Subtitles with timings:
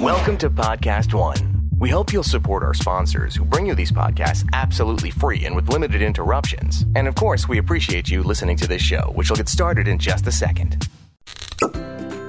[0.00, 1.70] Welcome to Podcast One.
[1.80, 5.68] We hope you'll support our sponsors who bring you these podcasts absolutely free and with
[5.70, 6.84] limited interruptions.
[6.94, 9.98] And of course, we appreciate you listening to this show, which will get started in
[9.98, 10.86] just a second.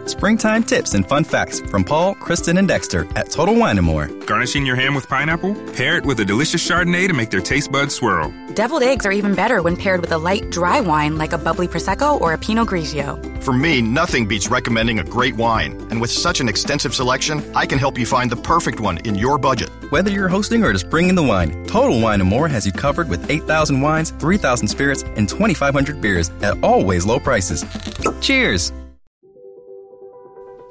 [0.09, 4.07] Springtime tips and fun facts from Paul, Kristen, and Dexter at Total Wine & More.
[4.25, 5.53] Garnishing your ham with pineapple?
[5.73, 8.33] Pair it with a delicious Chardonnay to make their taste buds swirl.
[8.55, 11.67] Deviled eggs are even better when paired with a light, dry wine like a bubbly
[11.67, 13.19] Prosecco or a Pinot Grigio.
[13.43, 15.73] For me, nothing beats recommending a great wine.
[15.91, 19.13] And with such an extensive selection, I can help you find the perfect one in
[19.13, 19.69] your budget.
[19.91, 23.09] Whether you're hosting or just bringing the wine, Total Wine & More has you covered
[23.09, 27.63] with 8,000 wines, 3,000 spirits, and 2,500 beers at always low prices.
[28.21, 28.73] Cheers!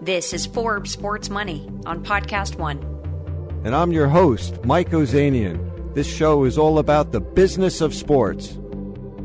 [0.00, 2.78] This is Forbes Sports Money on Podcast One.
[3.64, 5.92] And I'm your host, Mike Ozanian.
[5.92, 8.56] This show is all about the business of sports.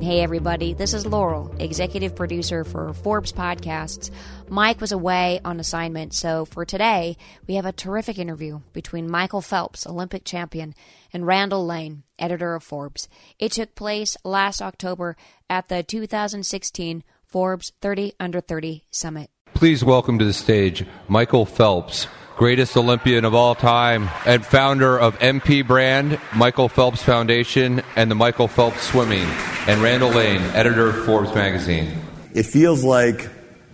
[0.01, 4.09] Hey, everybody, this is Laurel, executive producer for Forbes Podcasts.
[4.49, 7.17] Mike was away on assignment, so for today,
[7.47, 10.73] we have a terrific interview between Michael Phelps, Olympic champion,
[11.13, 13.07] and Randall Lane, editor of Forbes.
[13.37, 15.17] It took place last October
[15.47, 19.29] at the 2016 Forbes 30 Under 30 Summit.
[19.53, 25.17] Please welcome to the stage Michael Phelps, greatest Olympian of all time and founder of
[25.19, 29.27] MP Brand, Michael Phelps Foundation, and the Michael Phelps Swimming,
[29.67, 31.93] and Randall Lane, editor of Forbes magazine.
[32.33, 33.21] It feels like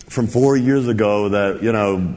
[0.09, 2.13] from four years ago that, you know,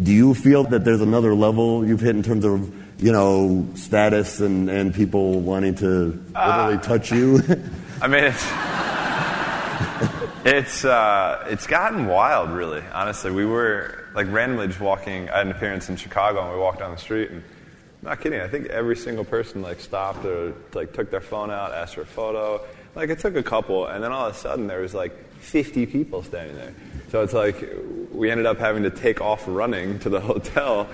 [0.00, 4.40] do you feel that there's another level you've hit in terms of, you know, status
[4.40, 5.86] and, and people wanting to
[6.34, 7.42] literally uh, touch you?
[8.00, 8.44] I mean, it's.
[10.44, 12.82] It's uh, it's gotten wild, really.
[12.92, 15.30] Honestly, we were like randomly just walking.
[15.30, 17.42] I had an appearance in Chicago, and we walked down the street, and
[18.02, 18.42] I'm not kidding.
[18.42, 22.02] I think every single person like stopped or like took their phone out, asked for
[22.02, 22.60] a photo.
[22.94, 25.86] Like it took a couple, and then all of a sudden there was like 50
[25.86, 26.74] people standing there.
[27.08, 27.66] So it's like
[28.12, 30.90] we ended up having to take off running to the hotel.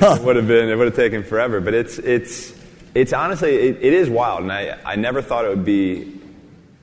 [0.00, 2.54] it would have been it would have taken forever, but it's it's
[2.94, 6.16] it's honestly it, it is wild, and I I never thought it would be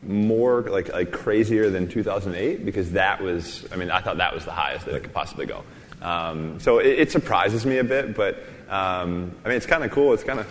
[0.06, 4.46] more like like crazier than 2008 because that was I mean I thought that was
[4.46, 5.64] the highest that it could possibly go.
[6.02, 9.92] Um, so it, it, surprises me a bit, but um, I mean it's kind of
[9.92, 10.14] cool.
[10.14, 10.48] It's kind of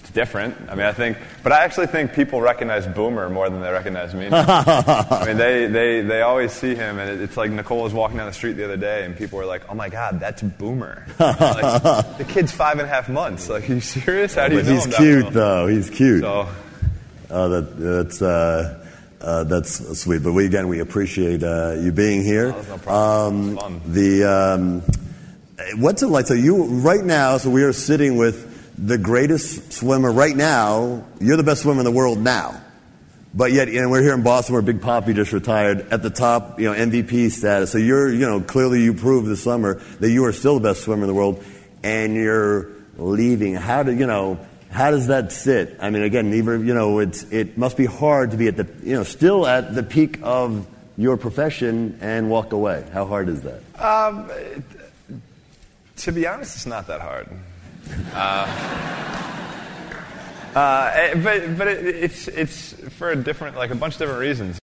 [0.00, 0.56] it's different.
[0.68, 4.14] I mean I think, but I actually think people recognize Boomer more than they recognize
[4.14, 4.28] me.
[4.32, 8.26] I mean they, they they always see him, and it's like Nicole was walking down
[8.26, 12.18] the street the other day, and people were like, "Oh my God, that's Boomer." like,
[12.18, 13.48] the kid's five and a half months.
[13.48, 14.34] Like, are you serious?
[14.34, 15.66] How do you but know he's cute though.
[15.68, 16.22] He's cute.
[16.22, 16.48] So.
[17.30, 18.22] Oh, that, that's.
[18.22, 18.85] Uh,
[19.20, 20.22] uh, that's sweet.
[20.22, 22.54] But we again, we appreciate uh, you being here.
[22.54, 24.82] Oh, no um, the um,
[25.76, 26.26] what's it like?
[26.26, 31.04] So you right now, so we are sitting with the greatest swimmer right now.
[31.20, 32.62] You're the best swimmer in the world now.
[33.34, 36.08] But yet, you know, we're here in Boston where Big Papi just retired at the
[36.08, 37.70] top, you know, MVP status.
[37.70, 40.84] So you're, you know, clearly you proved this summer that you are still the best
[40.84, 41.44] swimmer in the world,
[41.82, 43.54] and you're leaving.
[43.54, 44.38] How do you know?
[44.70, 45.76] How does that sit?
[45.80, 48.68] I mean, again, even, you know, it's, it must be hard to be at the,
[48.82, 50.66] you know, still at the peak of
[50.96, 52.84] your profession and walk away.
[52.92, 53.62] How hard is that?
[53.80, 54.30] Um,
[55.96, 57.28] to be honest, it's not that hard.
[58.12, 58.46] Uh,
[60.54, 64.20] uh, eh, but but it, it's, it's for a different, like a bunch of different
[64.20, 64.58] reasons.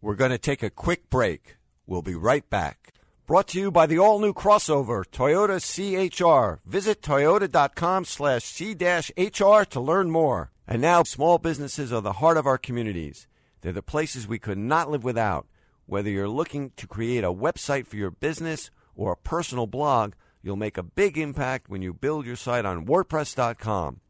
[0.00, 1.56] We're going to take a quick break.
[1.86, 2.94] We'll be right back.
[3.32, 6.60] Brought to you by the all-new crossover, Toyota CHR.
[6.68, 10.52] Visit toyota.com slash C-HR to learn more.
[10.68, 13.26] And now, small businesses are the heart of our communities.
[13.62, 15.46] They're the places we could not live without.
[15.86, 20.12] Whether you're looking to create a website for your business or a personal blog,
[20.42, 24.00] you'll make a big impact when you build your site on WordPress.com.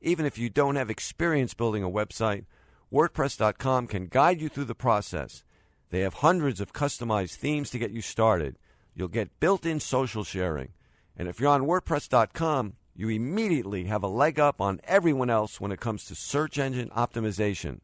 [0.00, 2.46] Even if you don't have experience building a website,
[2.90, 5.44] WordPress.com can guide you through the process–
[5.94, 8.58] they have hundreds of customized themes to get you started.
[8.94, 10.70] You'll get built in social sharing.
[11.16, 15.72] And if you're on WordPress.com, you immediately have a leg up on everyone else when
[15.72, 17.80] it comes to search engine optimization.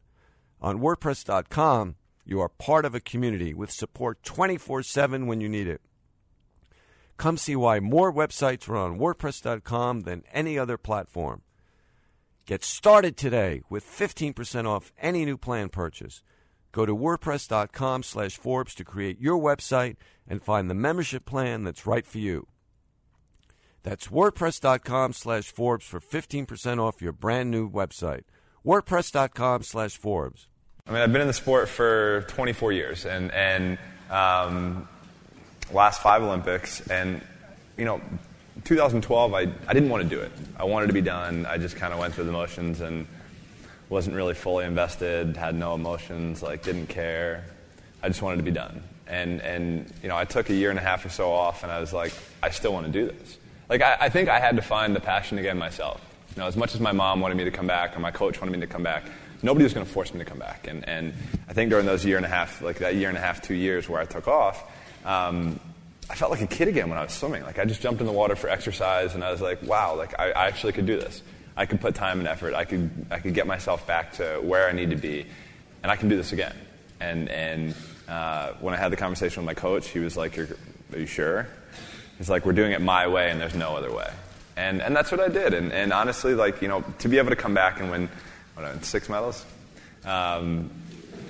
[0.61, 1.95] On WordPress.com,
[2.25, 5.81] you are part of a community with support 24 7 when you need it.
[7.17, 11.43] Come see why more websites are on WordPress.com than any other platform.
[12.45, 16.23] Get started today with 15% off any new plan purchase.
[16.71, 19.97] Go to WordPress.com slash Forbes to create your website
[20.27, 22.47] and find the membership plan that's right for you.
[23.83, 28.23] That's WordPress.com slash Forbes for 15% off your brand new website.
[28.65, 30.47] WordPress.com slash Forbes.
[30.87, 33.77] I mean, I've been in the sport for 24 years and, and
[34.09, 34.87] um,
[35.73, 36.81] last five Olympics.
[36.87, 37.21] And,
[37.77, 38.01] you know,
[38.63, 40.31] 2012, I, I didn't want to do it.
[40.55, 41.45] I wanted to be done.
[41.45, 43.07] I just kind of went through the motions and–
[43.91, 47.43] wasn't really fully invested, had no emotions, like didn't care.
[48.01, 48.81] I just wanted to be done.
[49.05, 51.71] And and you know, I took a year and a half or so off, and
[51.71, 53.37] I was like, I still want to do this.
[53.69, 56.01] like I, I think I had to find the passion again myself.
[56.35, 58.39] You know, as much as my mom wanted me to come back or my coach
[58.39, 59.03] wanted me to come back,
[59.43, 60.67] nobody was going to force me to come back.
[60.67, 61.13] And, and
[61.49, 63.53] I think during those year and a half, like that year and a half, two
[63.53, 64.63] years where I took off,
[65.05, 65.59] um,
[66.09, 67.43] I felt like a kid again when I was swimming.
[67.43, 70.17] Like I just jumped in the water for exercise, and I was like, wow, like
[70.17, 71.21] I, I actually could do this.
[71.55, 72.53] I could put time and effort.
[72.53, 75.25] I could, I could get myself back to where I need to be,
[75.83, 76.55] and I can do this again.
[76.99, 77.75] And, and
[78.07, 80.47] uh, when I had the conversation with my coach, he was like, Are
[80.95, 81.47] you sure?
[82.17, 84.09] He's like, We're doing it my way, and there's no other way.
[84.55, 85.53] And, and that's what I did.
[85.53, 88.09] And, and honestly, like, you know, to be able to come back and win
[88.55, 89.45] what, six medals,
[90.05, 90.69] um,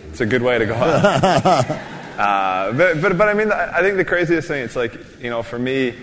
[0.10, 0.74] it's a good way to go
[2.22, 5.44] uh, but, but, but I mean, I think the craziest thing, it's like, you know,
[5.44, 5.96] for me,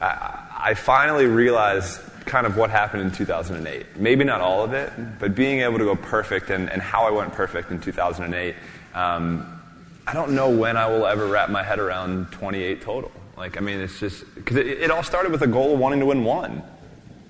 [0.00, 3.96] I, I finally realized kind of what happened in 2008.
[3.96, 7.10] Maybe not all of it, but being able to go perfect and, and how I
[7.10, 8.54] went perfect in 2008.
[8.94, 9.60] Um,
[10.06, 13.12] I don't know when I will ever wrap my head around 28 total.
[13.36, 16.00] Like, I mean, it's just, because it, it, all started with a goal of wanting
[16.00, 16.54] to win one.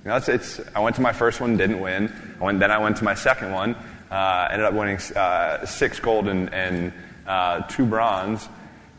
[0.04, 2.12] You know, it's, it's, I went to my first one, didn't win.
[2.40, 3.74] I went, then I went to my second one,
[4.10, 6.92] uh, ended up winning uh, six gold and, and
[7.26, 8.48] uh, two bronze.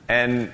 [0.09, 0.51] And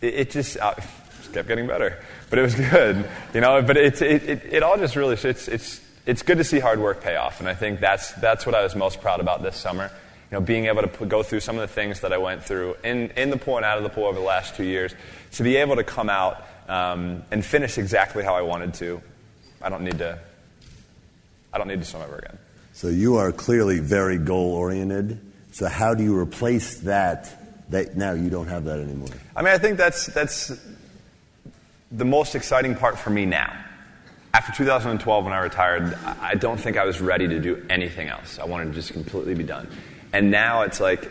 [0.00, 0.74] it, it just, uh,
[1.18, 3.62] just kept getting better but it was good, you know.
[3.62, 6.80] But it, it, it, it all just really it's it's it's good to see hard
[6.80, 9.56] work pay off, and I think that's that's what I was most proud about this
[9.56, 9.90] summer.
[10.30, 12.76] You know, being able to go through some of the things that I went through
[12.82, 14.94] in in the pool and out of the pool over the last two years,
[15.32, 19.00] to be able to come out um, and finish exactly how I wanted to.
[19.62, 20.18] I don't need to.
[21.52, 22.38] I don't need to swim ever again.
[22.72, 25.20] So you are clearly very goal oriented.
[25.52, 27.42] So how do you replace that?
[27.70, 29.08] That now you don't have that anymore.
[29.34, 30.52] I mean, I think that's that's
[31.90, 33.52] the most exciting part for me now.
[34.34, 38.38] After 2012, when I retired, I don't think I was ready to do anything else.
[38.38, 39.68] I wanted to just completely be done.
[40.12, 41.10] And now it's like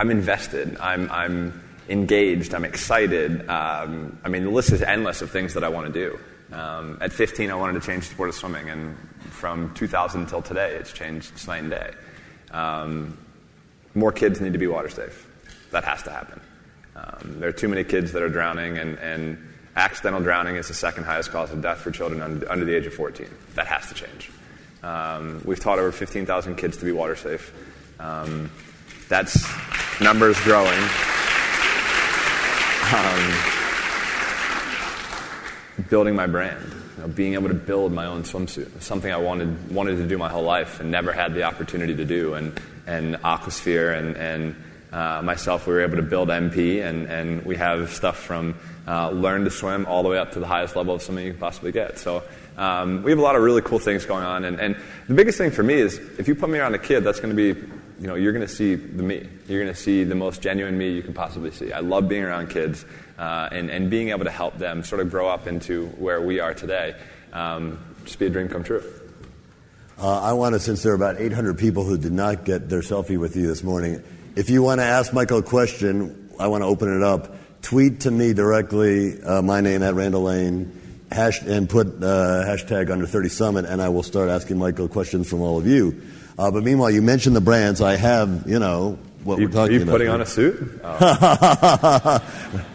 [0.00, 0.76] I'm invested.
[0.80, 2.54] I'm, I'm engaged.
[2.54, 3.48] I'm excited.
[3.48, 6.18] Um, I mean, the list is endless of things that I want to do.
[6.54, 8.96] Um, at 15, I wanted to change the sport of swimming, and
[9.30, 11.90] from 2000 until today, it's changed night and day.
[12.50, 13.16] Um,
[13.94, 15.26] more kids need to be water safe.
[15.70, 16.40] That has to happen.
[17.02, 20.74] Um, there are too many kids that are drowning, and, and, accidental drowning is the
[20.74, 23.26] second highest cause of death for children under, under the age of 14.
[23.54, 24.30] That has to change.
[24.82, 27.54] Um, we've taught over 15,000 kids to be water safe.
[27.98, 28.50] Um,
[29.08, 29.48] that's
[29.98, 30.78] numbers growing.
[32.92, 33.34] Um,
[35.88, 36.62] building my brand,
[36.96, 40.18] you know, being able to build my own swimsuit, something I wanted wanted to do
[40.18, 44.56] my whole life and never had the opportunity to do, and and Aquasphere and and
[44.92, 48.54] uh, myself, we were able to build MP, and, and we have stuff from
[48.86, 51.32] uh, learn to swim all the way up to the highest level of swimming you
[51.32, 51.98] can possibly get.
[51.98, 52.22] So
[52.56, 54.44] um, we have a lot of really cool things going on.
[54.44, 54.76] And, and
[55.08, 57.34] the biggest thing for me is if you put me around a kid, that's going
[57.34, 57.58] to be,
[58.00, 59.28] you know, you're going to see the me.
[59.48, 61.72] You're going to see the most genuine me you can possibly see.
[61.72, 62.84] I love being around kids
[63.18, 66.40] uh, and, and being able to help them sort of grow up into where we
[66.40, 66.94] are today.
[67.32, 68.82] Um, just be a dream come true.
[69.98, 72.80] Uh, I want to, since there are about 800 people who did not get their
[72.80, 74.02] selfie with you this morning,
[74.36, 77.36] if you want to ask Michael a question, I want to open it up.
[77.62, 80.80] Tweet to me directly, uh, my name at Randall Lane,
[81.10, 85.28] hash, and put uh, hashtag under 30 Summit, and I will start asking Michael questions
[85.28, 86.02] from all of you.
[86.38, 87.80] Uh, but meanwhile, you mentioned the brands.
[87.80, 89.92] I have, you know, what you, we're talking are you about.
[89.92, 90.14] putting here.
[90.14, 90.80] on a suit?
[90.82, 92.20] Oh.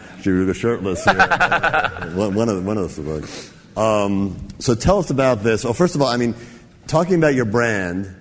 [0.22, 1.04] she was shirtless.
[1.04, 1.14] Here.
[2.14, 3.52] one, one, of one of those.
[3.76, 5.64] Um, so tell us about this.
[5.64, 6.34] Well, first of all, I mean,
[6.86, 8.14] talking about your brand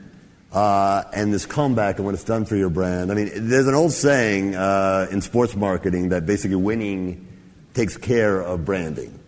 [0.51, 3.11] uh, and this comeback and what it's done for your brand.
[3.11, 7.27] I mean, there's an old saying uh, in sports marketing that basically winning
[7.73, 9.19] takes care of branding.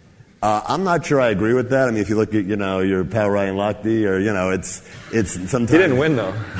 [0.42, 1.90] Uh, I'm not sure I agree with that.
[1.90, 4.52] I mean, if you look at you know your pal Ryan Lochte, or you know,
[4.52, 6.34] it's it's sometimes he didn't win though.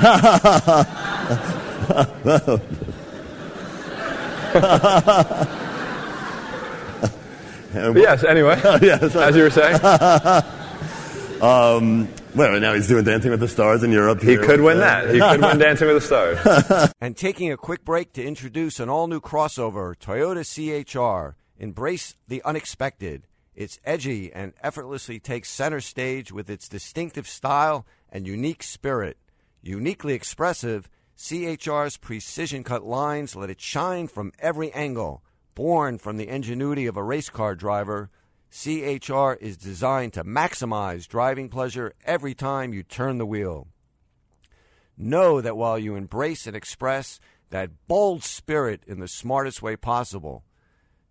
[7.98, 8.22] yes.
[8.24, 9.80] Anyway, yes, as you were saying.
[11.42, 14.22] um, well, now he's doing Dancing with the Stars in Europe.
[14.22, 15.14] He could win uh, that.
[15.14, 16.92] He could win Dancing with the Stars.
[17.00, 21.36] and taking a quick break to introduce an all new crossover, Toyota CHR.
[21.58, 23.26] Embrace the unexpected.
[23.54, 29.18] It's edgy and effortlessly takes center stage with its distinctive style and unique spirit.
[29.62, 35.22] Uniquely expressive, CHR's precision cut lines let it shine from every angle.
[35.54, 38.08] Born from the ingenuity of a race car driver,
[38.50, 43.68] CHR is designed to maximize driving pleasure every time you turn the wheel.
[44.98, 50.44] Know that while you embrace and express that bold spirit in the smartest way possible,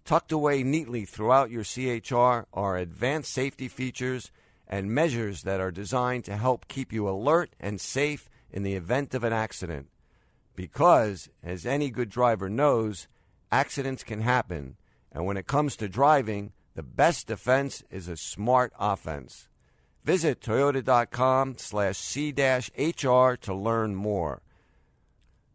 [0.03, 4.31] tucked away neatly throughout your CHR are advanced safety features
[4.67, 9.13] and measures that are designed to help keep you alert and safe in the event
[9.13, 9.88] of an accident.
[10.55, 13.08] Because, as any good driver knows,
[13.51, 14.75] accidents can happen,
[15.12, 19.50] and when it comes to driving, the best defense is a smart offense.
[20.05, 24.41] Visit toyota.com slash c-hr to learn more.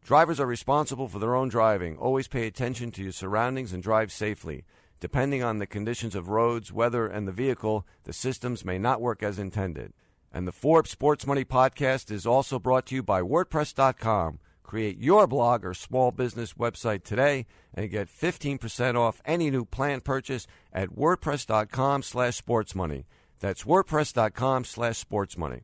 [0.04, 1.96] Drivers are responsible for their own driving.
[1.96, 4.66] Always pay attention to your surroundings and drive safely.
[5.00, 9.22] Depending on the conditions of roads, weather, and the vehicle, the systems may not work
[9.22, 9.94] as intended.
[10.30, 14.40] And the Forbes Sports Money podcast is also brought to you by WordPress.com.
[14.64, 20.00] Create your blog or small business website today and get 15% off any new plan
[20.00, 23.04] purchase at WordPress.com slash sportsmoney.
[23.40, 25.60] That's WordPress.com slash sportsmoney.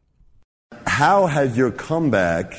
[0.87, 2.55] How has your comeback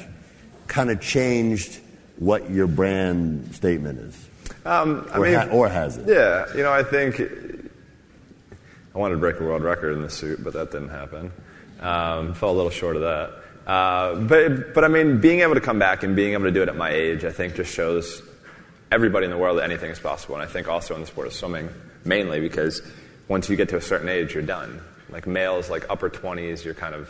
[0.68, 1.80] kind of changed
[2.18, 4.30] what your brand statement is?
[4.66, 6.08] Um, I or, mean, ha- or has it?
[6.08, 7.20] Yeah, you know, I think
[8.94, 11.32] I wanted to break a world record in the suit, but that didn't happen.
[11.80, 13.41] Um, fell a little short of that.
[13.72, 16.62] Uh, but, but I mean, being able to come back and being able to do
[16.62, 18.22] it at my age, I think just shows
[18.92, 20.36] everybody in the world that anything is possible.
[20.36, 21.70] And I think also in the sport of swimming,
[22.04, 22.82] mainly because
[23.30, 24.82] once you get to a certain age, you're done.
[25.10, 27.10] Like males, like upper 20s, you're kind of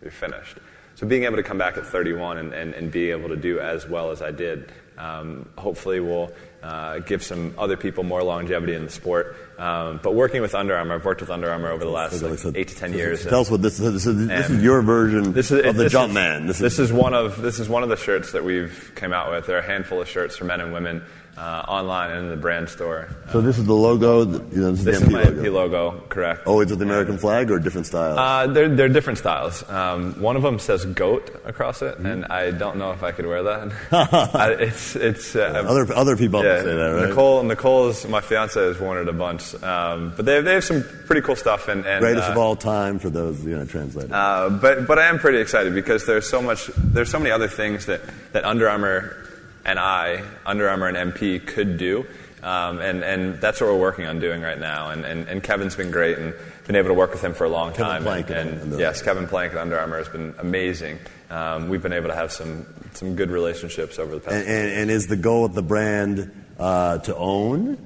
[0.00, 0.58] you're finished.
[0.94, 3.58] So being able to come back at 31 and, and, and be able to do
[3.58, 6.30] as well as I did, um, hopefully will
[6.62, 9.36] uh, give some other people more longevity in the sport.
[9.58, 12.38] Um, but working with Under Armour, I've worked with Under Armour over the last like,
[12.38, 13.24] so- eight to ten so- years.
[13.24, 13.92] Tell us what this is.
[13.92, 16.46] This is, this is your version this is, of the this jump is- man.
[16.46, 19.30] This, This is one of this is one of the shirts that we've came out
[19.30, 19.46] with.
[19.46, 21.02] There are a handful of shirts for men and women
[21.36, 23.08] uh, online and in the brand store.
[23.30, 24.20] so this is the logo.
[24.22, 25.42] You know, this is This the is MP my logo.
[25.42, 26.46] MP logo, correct?
[26.46, 28.18] Always with the American flag or different styles?
[28.18, 29.66] Uh, they're, they're different styles.
[29.70, 32.06] Um, one of them says "goat" across it, Mm-hmm.
[32.06, 33.72] and I don't know if I could wear that.
[34.34, 37.08] I, it's it's uh, other other people yeah, say that, right?
[37.08, 40.82] Nicole, Nicole's my fiance has worn it a bunch, um, but they they have some
[41.06, 41.68] pretty cool stuff.
[41.68, 44.12] And, and Greatest uh, of all time for those you know translated.
[44.12, 47.48] uh, but but I am pretty excited because there's so much there's so many other
[47.48, 48.00] things that,
[48.32, 49.16] that Under Armour
[49.64, 52.06] and I, Under Armour and MP could do.
[52.42, 54.90] Um, and, and that's what we're working on doing right now.
[54.90, 56.34] And, and, and Kevin's been great and
[56.66, 58.02] been able to work with him for a long Kevin time.
[58.02, 60.98] Plank and, and- and yes, Kevin Plank at Under Armour has been amazing.
[61.30, 64.34] Um, we've been able to have some, some good relationships over the past.
[64.34, 67.78] and, and, and is the goal of the brand uh, to own,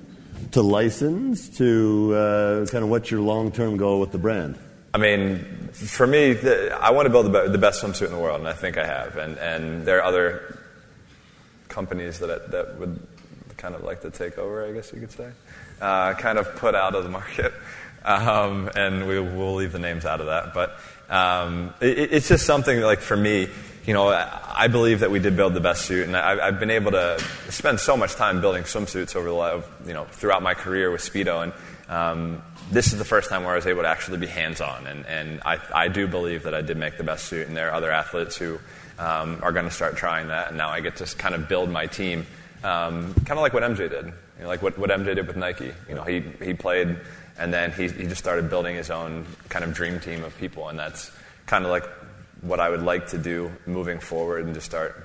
[0.52, 4.58] to license, to uh, kind of what's your long term goal with the brand?
[4.94, 8.18] I mean, for me, the, I want to build the, the best swimsuit in the
[8.18, 9.18] world, and I think I have.
[9.18, 10.55] And, and there are other
[11.76, 12.98] companies that, that would
[13.58, 15.30] kind of like to take over, I guess you could say,
[15.82, 17.52] uh, kind of put out of the market.
[18.06, 20.54] Um, and we, we'll leave the names out of that.
[20.54, 20.78] But
[21.10, 23.48] um, it, it's just something like for me,
[23.84, 26.70] you know, I believe that we did build the best suit, and I, I've been
[26.70, 27.18] able to
[27.48, 31.42] spend so much time building swimsuits over the you know throughout my career with Speedo,
[31.42, 31.52] and
[31.88, 35.04] um, this is the first time where I was able to actually be hands-on, and,
[35.06, 37.74] and I, I do believe that I did make the best suit, and there are
[37.74, 38.60] other athletes who
[38.98, 41.68] um, are going to start trying that, and now I get to kind of build
[41.70, 42.26] my team,
[42.64, 45.36] um, kind of like what MJ did, you know, like what, what MJ did with
[45.36, 45.72] Nike.
[45.88, 46.96] You know, he he played,
[47.38, 50.68] and then he he just started building his own kind of dream team of people,
[50.68, 51.10] and that's
[51.46, 51.86] kind of like
[52.42, 55.02] what I would like to do moving forward, and just start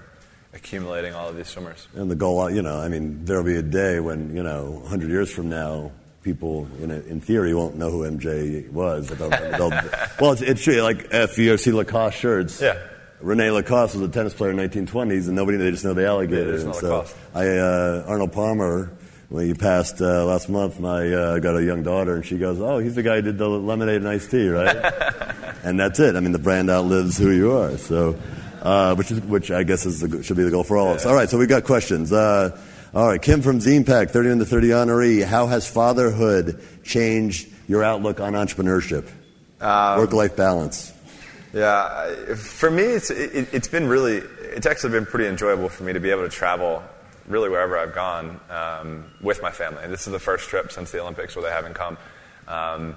[0.53, 1.87] accumulating all of these swimmers.
[1.95, 5.09] And the goal, you know, I mean, there'll be a day when, you know, 100
[5.09, 5.91] years from now,
[6.23, 9.07] people, in, in theory, won't know who MJ was.
[9.07, 9.69] They'll- they'll-
[10.19, 10.81] well, it's, it's true.
[10.81, 12.77] Like, see Lacoste shirts, Yeah.
[13.21, 16.05] Rene Lacoste was a tennis player in the 1920s, and nobody, they just know the
[16.07, 16.41] alligator.
[16.41, 17.15] Yeah, they just and so Lacoste.
[17.33, 18.91] I, uh, Arnold Palmer,
[19.29, 22.59] when he passed uh, last month, my uh, got a young daughter, and she goes,
[22.59, 24.75] "Oh, he's the guy who did the lemonade and iced tea, right?"
[25.63, 26.15] and that's it.
[26.15, 27.77] I mean, the brand outlives who you are.
[27.77, 28.17] So,
[28.61, 30.97] uh, which is which I guess is the, should be the goal for all of
[30.97, 31.05] us.
[31.05, 32.11] All right, so we've got questions.
[32.11, 32.59] Uh,
[32.93, 35.23] all right, Kim from Pack, 31 to 30 honoree.
[35.23, 39.07] How has fatherhood changed your outlook on entrepreneurship,
[39.61, 40.91] Um, work-life balance?
[41.53, 45.93] Yeah, for me, it's it, it's been really it's actually been pretty enjoyable for me
[45.93, 46.83] to be able to travel
[47.27, 49.87] really wherever I've gone um, with my family.
[49.87, 51.97] This is the first trip since the Olympics where they haven't come.
[52.47, 52.95] Um,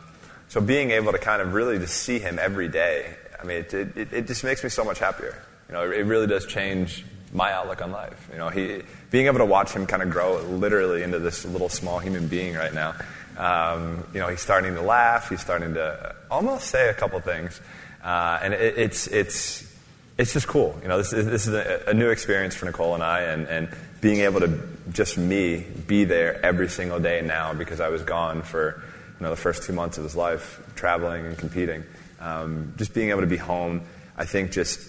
[0.48, 3.74] so being able to kind of really just see him every day, I mean, it,
[3.74, 5.36] it, it just makes me so much happier.
[5.68, 8.28] You know, it, it really does change my outlook on life.
[8.32, 11.68] You know, he being able to watch him kind of grow literally into this little
[11.68, 12.94] small human being right now.
[13.36, 15.28] Um, you know, he's starting to laugh.
[15.28, 17.60] He's starting to almost say a couple things,
[18.04, 19.74] uh, and it, it's it's
[20.16, 20.78] it's just cool.
[20.82, 23.48] You know, this is, this is a, a new experience for Nicole and I, and,
[23.48, 23.68] and
[24.00, 24.60] being able to
[24.92, 28.82] just me be there every single day now because I was gone for
[29.18, 31.84] you know the first two months of his life, traveling and competing.
[32.20, 33.82] Um, just being able to be home,
[34.16, 34.80] I think, just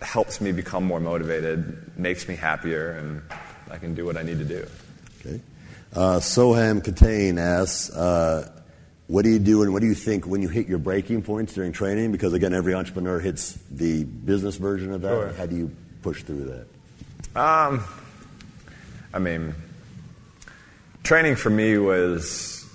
[0.00, 3.22] helps me become more motivated, makes me happier, and
[3.70, 4.66] I can do what I need to do.
[5.20, 5.40] Okay.
[5.94, 8.50] Uh, Soham Katane asks, uh,
[9.12, 11.52] what do you do and what do you think when you hit your breaking points
[11.52, 12.12] during training?
[12.12, 15.10] Because again, every entrepreneur hits the business version of that.
[15.10, 15.32] Sure.
[15.34, 16.44] How do you push through
[17.34, 17.38] that?
[17.38, 17.84] Um,
[19.12, 19.54] I mean,
[21.02, 22.66] training for me was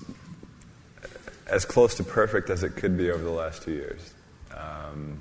[1.48, 4.14] as close to perfect as it could be over the last two years.
[4.56, 5.20] Um,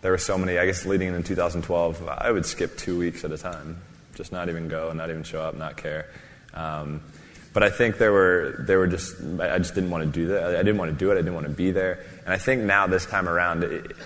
[0.00, 3.30] there were so many, I guess leading into 2012, I would skip two weeks at
[3.30, 3.82] a time,
[4.14, 6.06] just not even go, not even show up, not care.
[6.54, 7.02] Um,
[7.52, 10.54] but I think there were, there were just, I just didn't want to do that.
[10.54, 11.14] I didn't want to do it.
[11.14, 12.04] I didn't want to be there.
[12.24, 13.96] And I think now, this time around, it,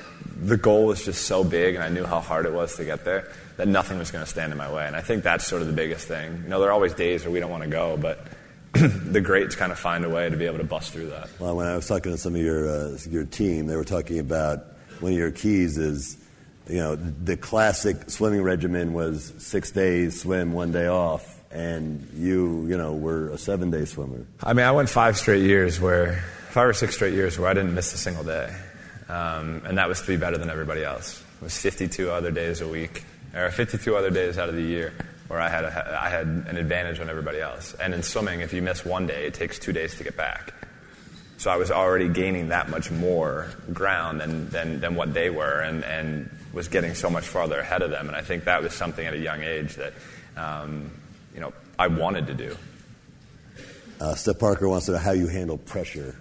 [0.40, 3.04] the goal was just so big, and I knew how hard it was to get
[3.04, 4.86] there, that nothing was going to stand in my way.
[4.86, 6.40] And I think that's sort of the biggest thing.
[6.42, 8.26] You know, there are always days where we don't want to go, but
[8.72, 11.28] the greats kind of find a way to be able to bust through that.
[11.38, 14.20] Well, when I was talking to some of your, uh, your team, they were talking
[14.20, 14.64] about
[15.00, 16.16] one of your keys is,
[16.66, 22.66] you know, the classic swimming regimen was six days swim, one day off and you,
[22.68, 24.26] you know, were a seven day swimmer.
[24.42, 27.54] I mean, I went five straight years where, five or six straight years where I
[27.54, 28.54] didn't miss a single day.
[29.08, 31.23] Um, and that was to be better than everybody else.
[31.40, 34.92] It was 52 other days a week, or 52 other days out of the year
[35.28, 37.75] where I had, a, I had an advantage on everybody else.
[37.75, 40.52] And in swimming, if you miss one day, it takes two days to get back.
[41.37, 45.61] So I was already gaining that much more ground than, than, than what they were
[45.61, 48.08] and, and was getting so much farther ahead of them.
[48.08, 49.92] And I think that was something at a young age that
[50.37, 50.90] um,
[51.34, 52.56] you know, I wanted to do.
[54.00, 56.16] Uh, Steph Parker wants to know how you handle pressure.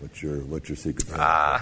[0.00, 1.08] What's your what's your secret?
[1.12, 1.58] Uh,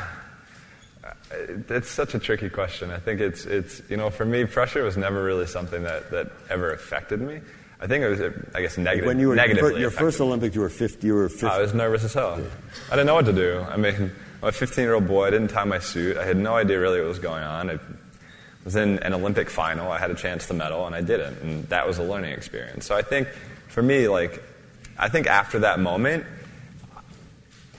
[1.68, 2.90] it's such a tricky question.
[2.90, 6.30] I think it's it's you know for me pressure was never really something that, that
[6.50, 7.40] ever affected me.
[7.80, 8.20] I think it was
[8.54, 9.06] I guess negative.
[9.06, 11.06] When you were your first Olympics, you were 50.
[11.06, 11.46] You were 50.
[11.46, 12.38] I was nervous as hell.
[12.40, 12.46] Yeah.
[12.88, 13.60] I didn't know what to do.
[13.68, 14.10] I mean,
[14.42, 15.26] I'm a 15 year old boy.
[15.26, 16.16] I didn't tie my suit.
[16.16, 17.70] I had no idea really what was going on.
[17.70, 17.78] I,
[18.66, 19.92] was in an Olympic final.
[19.92, 21.40] I had a chance to medal, and I didn't.
[21.40, 22.85] And that was a learning experience.
[22.85, 23.28] So I think
[23.68, 24.42] for me, like,
[24.99, 26.25] I think after that moment,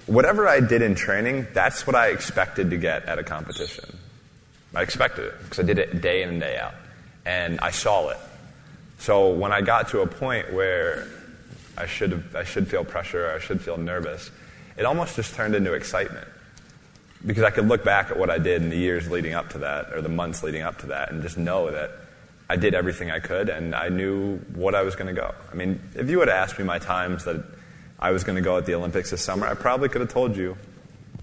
[0.05, 3.97] whatever I did in training, that's what I expected to get at a competition.
[4.73, 6.75] I expected it because I did it day in and day out.
[7.25, 8.17] And I saw it.
[8.99, 11.05] So when I got to a point where
[11.77, 14.31] I should, I should feel pressure, I should feel nervous,
[14.77, 16.29] it almost just turned into excitement
[17.25, 19.59] because I could look back at what I did in the years leading up to
[19.59, 21.91] that, or the months leading up to that, and just know that
[22.49, 25.33] I did everything I could, and I knew what I was going to go.
[25.51, 27.43] I mean, if you had asked me my times that
[27.99, 30.37] I was going to go at the Olympics this summer, I probably could have told
[30.37, 30.55] you.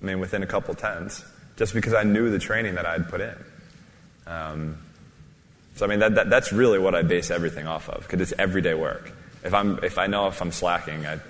[0.02, 1.24] I mean, within a couple tens,
[1.56, 3.34] just because I knew the training that I'd put in.
[4.26, 4.78] Um,
[5.76, 8.38] so I mean, that, that, that's really what I base everything off of, because it's
[8.38, 9.10] everyday work.
[9.44, 11.20] If I'm, if I know if I'm slacking, I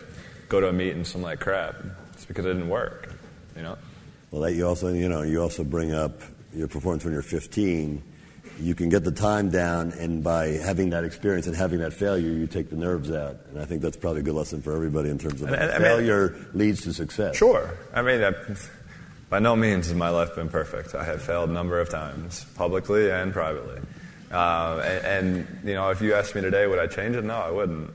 [0.49, 1.77] go to a meet and swim like crap.
[2.15, 3.13] It's because it didn't work,
[3.57, 3.77] you know.
[4.35, 6.21] Well, that you also, you know, you also bring up
[6.53, 8.03] your performance when you're 15.
[8.59, 12.33] You can get the time down, and by having that experience and having that failure,
[12.33, 13.37] you take the nerves out.
[13.51, 15.79] And I think that's probably a good lesson for everybody in terms of I mean,
[15.79, 17.37] failure I mean, leads to success.
[17.37, 17.79] Sure.
[17.95, 18.25] I mean,
[19.31, 20.97] by no means has my life been perfect.
[20.97, 23.83] I have failed a number of times, publicly and privately.
[24.33, 27.23] Uh, and, and, you know, if you asked me today, would I change it?
[27.23, 27.89] No, I wouldn't.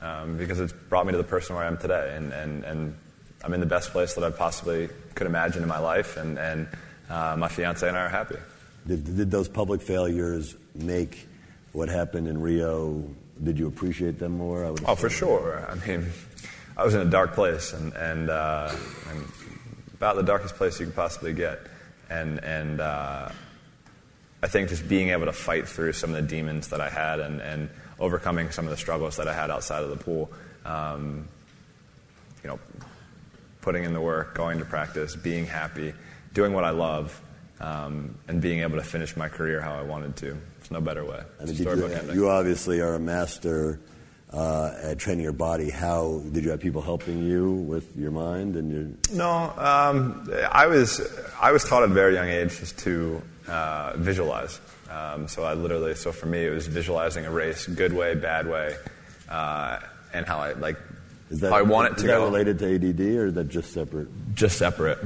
[0.00, 2.16] Um, because it's brought me to the person where I am today.
[2.16, 2.96] And, and, and
[3.44, 4.88] I'm in the best place that I possibly
[5.20, 6.66] could imagine in my life, and, and
[7.10, 8.36] uh, my fiance and I are happy.
[8.86, 11.28] Did, did those public failures make
[11.72, 13.04] what happened in Rio?
[13.44, 14.64] Did you appreciate them more?
[14.86, 15.68] oh, for sure.
[15.68, 16.06] I mean,
[16.74, 18.74] I was in a dark place, and, and, uh,
[19.10, 19.26] and
[19.92, 21.58] about the darkest place you could possibly get,
[22.08, 23.28] and and uh,
[24.42, 27.20] I think just being able to fight through some of the demons that I had,
[27.20, 30.30] and, and overcoming some of the struggles that I had outside of the pool.
[30.64, 31.28] Um,
[32.42, 32.58] you know,
[33.60, 35.92] putting in the work, going to practice, being happy,
[36.32, 37.20] doing what I love,
[37.60, 40.26] um, and being able to finish my career how I wanted to.
[40.58, 41.22] There's no better way.
[41.40, 43.80] I mean, you, you, obviously are a master
[44.32, 45.70] uh, at training your body.
[45.70, 49.16] How did you have people helping you with your mind and your?
[49.16, 51.00] No, um, I was
[51.40, 54.60] I was taught at a very young age just to uh, visualize.
[54.88, 58.48] Um, so I literally, so for me, it was visualizing a race, good way, bad
[58.48, 58.74] way,
[59.28, 59.78] uh,
[60.12, 60.78] and how I like
[61.30, 62.24] is that, I want it to that go.
[62.24, 64.08] related to ADD or is that just separate?
[64.34, 64.98] Just separate.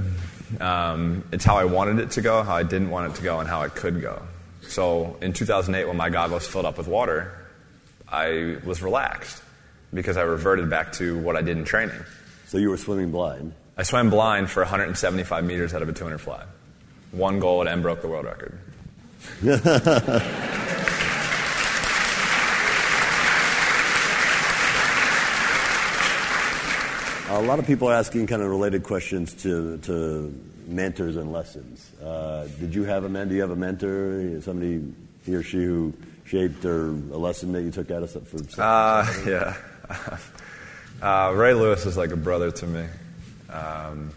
[0.61, 3.41] Um, it's how I wanted it to go, how I didn't want it to go,
[3.41, 4.23] and how it could go.
[4.63, 7.37] So in 2008, when my goggles filled up with water,
[8.09, 9.43] I was relaxed
[9.93, 12.01] because I reverted back to what I did in training.
[12.47, 13.53] So you were swimming blind?
[13.77, 16.45] I swam blind for 175 meters out of a 200 fly.
[17.13, 18.59] Won gold and broke the world record.
[27.35, 30.33] A lot of people are asking kind of related questions to, to
[30.69, 31.91] mentors and lessons.
[32.01, 33.31] Uh, did you have a mentor?
[33.31, 34.41] Do you have a mentor?
[34.41, 34.95] Somebody,
[35.27, 35.93] he or she who
[36.27, 38.39] shaped or a lesson that you took out of for?
[38.39, 38.61] something?
[38.61, 40.19] Uh, yeah.
[41.03, 42.87] Uh, Ray Lewis is like a brother to me.
[43.51, 44.11] Um,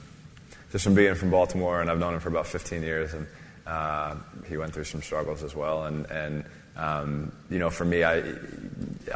[0.72, 3.28] just from being from Baltimore, and I've known him for about 15 years, and
[3.66, 4.16] uh,
[4.48, 5.86] he went through some struggles as well.
[5.86, 6.46] And, and
[6.78, 8.24] um, you know, for me, I,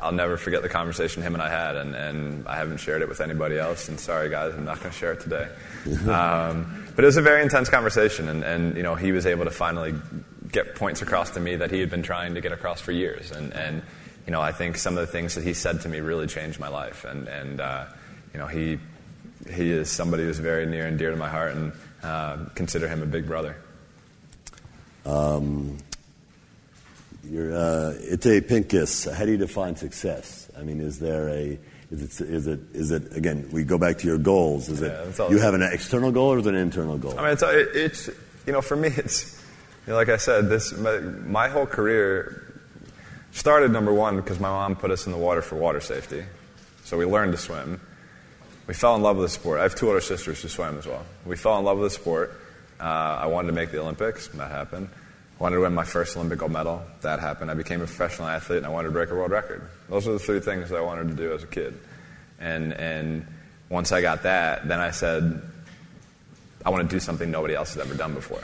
[0.02, 3.08] I'll never forget the conversation him and I had, and, and I haven't shared it
[3.08, 3.88] with anybody else.
[3.88, 5.48] And sorry, guys, I'm not going to share it today.
[6.10, 9.46] um, but it was a very intense conversation, and, and you know he was able
[9.46, 9.94] to finally
[10.52, 13.32] get points across to me that he had been trying to get across for years.
[13.32, 13.84] And, and
[14.26, 16.60] you know I think some of the things that he said to me really changed
[16.60, 17.06] my life.
[17.06, 17.86] And, and uh,
[18.34, 18.80] you know he
[19.50, 23.04] he is somebody who's very near and dear to my heart, and uh, consider him
[23.04, 23.56] a big brother.
[25.06, 25.78] Um,
[27.24, 30.50] you're, uh, Ite Pincus, how do you define success?
[30.58, 31.60] I mean, is there a,
[31.92, 34.70] is it, is it, is it again, we go back to your goals.
[34.70, 37.18] Is Yeah, it, you have an external goal or is it an internal goal?
[37.20, 38.10] I mean, it's, it's
[38.46, 39.42] you know, for me, it's
[39.86, 42.62] you know, like I said, this my, my whole career
[43.32, 46.24] started number one because my mom put us in the water for water safety,
[46.84, 47.80] so we learned to swim.
[48.68, 49.60] We fell in love with the sport.
[49.60, 51.06] I have two older sisters who swim as well.
[51.26, 52.40] We fell in love with the sport.
[52.80, 54.30] Uh, I wanted to make the Olympics.
[54.30, 54.90] and That happened.
[55.42, 56.84] I wanted to win my first Olympic gold medal.
[57.02, 57.50] That happened.
[57.50, 59.68] I became a professional athlete, and I wanted to break a world record.
[59.90, 61.80] Those are the three things that I wanted to do as a kid.
[62.40, 63.26] And and
[63.68, 65.42] once I got that, then I said,
[66.64, 68.44] I want to do something nobody else has ever done before.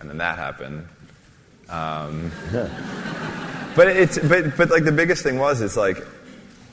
[0.00, 0.88] And then that happened.
[1.68, 2.32] Um,
[3.76, 5.98] but it's but but like the biggest thing was it's like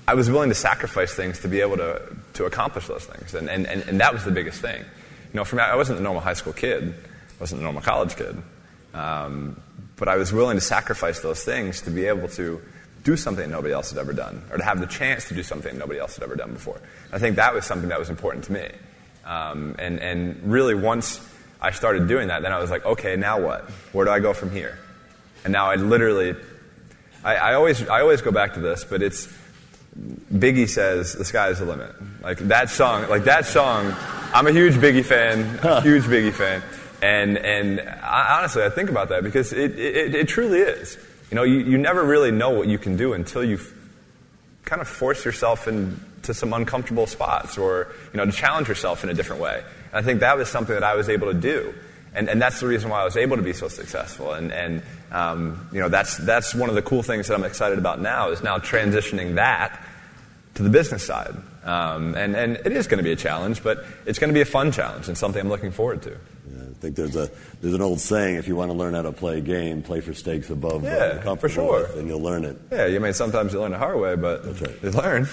[0.08, 2.01] I was willing to sacrifice things to be able to
[2.36, 4.80] to accomplish those things, and and and, and that was the biggest thing.
[4.80, 6.95] You know, for me, I wasn't the normal high school kid,
[7.39, 8.38] wasn't a normal college kid,
[8.93, 9.60] um,
[9.95, 12.62] but I was willing to sacrifice those things to be able to
[13.04, 15.78] do something nobody else had ever done, or to have the chance to do something
[15.78, 16.82] nobody else had ever done before.
[17.12, 18.67] I think that was something that was important to me,
[19.26, 21.19] um, and and really once
[21.62, 23.69] I started doing that, then I was like, okay, now what?
[23.91, 24.78] Where do I go from here?
[25.43, 26.36] And now I literally,
[27.24, 29.28] I, I always I always go back to this, but it's
[30.34, 31.91] Biggie says the sky's the limit.
[32.21, 33.95] Like that song, like that song.
[34.34, 35.43] I'm a huge Biggie fan,
[35.84, 36.62] huge Biggie fan,
[37.02, 40.98] and and I, honestly, I think about that because it, it, it truly is.
[41.32, 43.60] You know, you, you never really know what you can do until you
[44.64, 49.10] kind of force yourself into some uncomfortable spots, or you know, to challenge yourself in
[49.10, 49.64] a different way.
[49.92, 51.74] And I think that was something that I was able to do,
[52.14, 54.34] and and that's the reason why I was able to be so successful.
[54.34, 54.82] And and
[55.12, 58.32] um, you know, that's that's one of the cool things that I'm excited about now
[58.32, 59.80] is now transitioning that
[60.56, 61.36] to the business side.
[61.64, 64.42] Um, and, and it is going to be a challenge, but it's going to be
[64.42, 66.18] a fun challenge and something I'm looking forward to.
[66.76, 67.30] Yeah, I think there's a
[67.62, 70.02] there's an old saying: if you want to learn how to play a game, play
[70.02, 71.82] for stakes above what Yeah, you're for sure.
[71.82, 72.58] with, and you'll learn it.
[72.72, 74.84] Yeah, you mean sometimes you learn the hard way, but right.
[74.84, 75.28] you learn.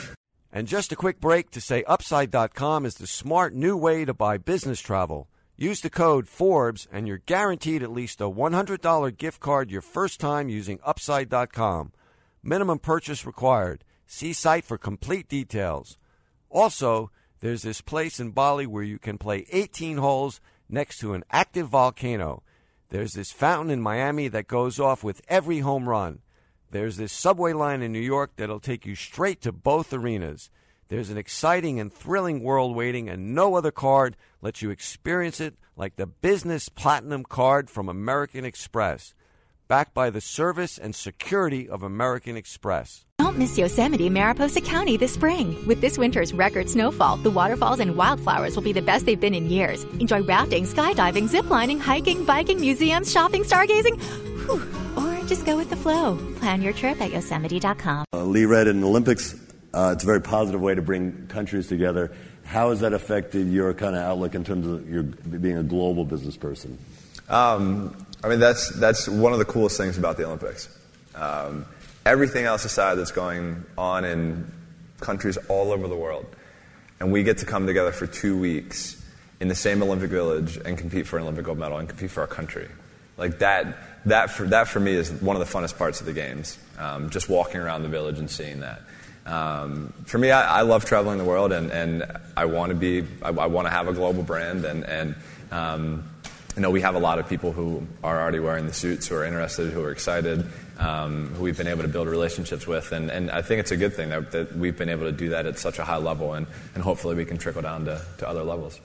[0.52, 4.36] And just a quick break to say Upside.com is the smart new way to buy
[4.36, 5.28] business travel.
[5.56, 10.20] Use the code Forbes and you're guaranteed at least a $100 gift card your first
[10.20, 11.92] time using Upside.com.
[12.42, 13.84] Minimum purchase required.
[14.06, 15.96] See site for complete details.
[16.50, 20.40] Also, there's this place in Bali where you can play 18 holes
[20.72, 22.42] next to an active volcano.
[22.88, 26.20] There's this fountain in Miami that goes off with every home run.
[26.70, 30.50] There's this subway line in New York that'll take you straight to both arenas.
[30.88, 35.54] There's an exciting and thrilling world waiting, and no other card lets you experience it
[35.76, 39.14] like the Business Platinum card from American Express,
[39.68, 43.06] backed by the service and security of American Express.
[43.32, 45.56] Don't miss Yosemite Mariposa County this spring.
[45.66, 49.34] With this winter's record snowfall, the waterfalls and wildflowers will be the best they've been
[49.34, 49.84] in years.
[50.00, 53.98] Enjoy rafting, skydiving, ziplining, hiking, biking, museums, shopping, stargazing,
[54.44, 54.62] Whew.
[55.02, 56.18] or just go with the flow.
[56.40, 58.04] Plan your trip at yosemite.com.
[58.12, 59.34] Uh, Lee Red in the Olympics,
[59.72, 62.12] uh, it's a very positive way to bring countries together.
[62.44, 66.04] How has that affected your kind of outlook in terms of your being a global
[66.04, 66.76] business person?
[67.30, 70.68] Um, I mean, that's, that's one of the coolest things about the Olympics.
[71.14, 71.64] Um,
[72.04, 74.50] everything else aside that's going on in
[75.00, 76.26] countries all over the world,
[77.00, 79.02] and we get to come together for two weeks
[79.40, 82.20] in the same Olympic village and compete for an Olympic gold medal and compete for
[82.20, 82.68] our country.
[83.16, 86.12] Like that, that for, that for me is one of the funnest parts of the
[86.12, 88.82] games, um, just walking around the village and seeing that.
[89.26, 92.04] Um, for me, I, I love traveling the world, and, and
[92.36, 95.14] I want to be, I, I want to have a global brand, and, and
[95.50, 96.04] um,
[96.56, 99.16] you know, we have a lot of people who are already wearing the suits, who
[99.16, 100.44] are interested, who are excited,
[100.78, 103.76] um, who we've been able to build relationships with, and, and I think it's a
[103.76, 106.34] good thing that, that we've been able to do that at such a high level,
[106.34, 108.78] and, and hopefully we can trickle down to, to other levels.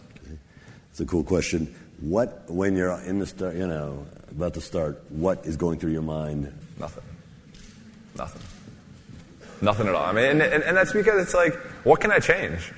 [0.91, 1.75] It's a cool question.
[1.99, 5.91] What, when you're in the start, you know, about to start, what is going through
[5.91, 6.53] your mind?
[6.79, 7.03] Nothing.
[8.17, 8.41] Nothing.
[9.61, 10.05] Nothing at all.
[10.05, 12.71] I mean, and, and, and that's because it's like, what can I change?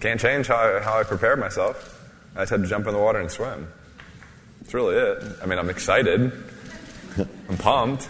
[0.00, 1.94] Can't change how I, how I prepare myself.
[2.36, 3.68] I just had to jump in the water and swim.
[4.68, 5.24] That's really it.
[5.42, 6.30] I mean, I'm excited.
[7.48, 8.06] I'm pumped.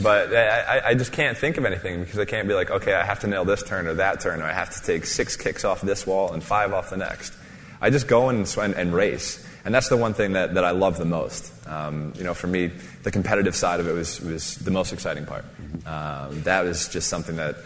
[0.00, 3.04] But I, I, just can't think of anything because I can't be like, okay, I
[3.04, 5.66] have to nail this turn or that turn, or I have to take six kicks
[5.66, 7.34] off this wall and five off the next.
[7.78, 9.46] I just go and, and, and race.
[9.66, 11.52] And that's the one thing that, that I love the most.
[11.68, 12.68] Um, you know, for me,
[13.02, 15.44] the competitive side of it was, was the most exciting part.
[15.84, 17.56] Um, that was just something that,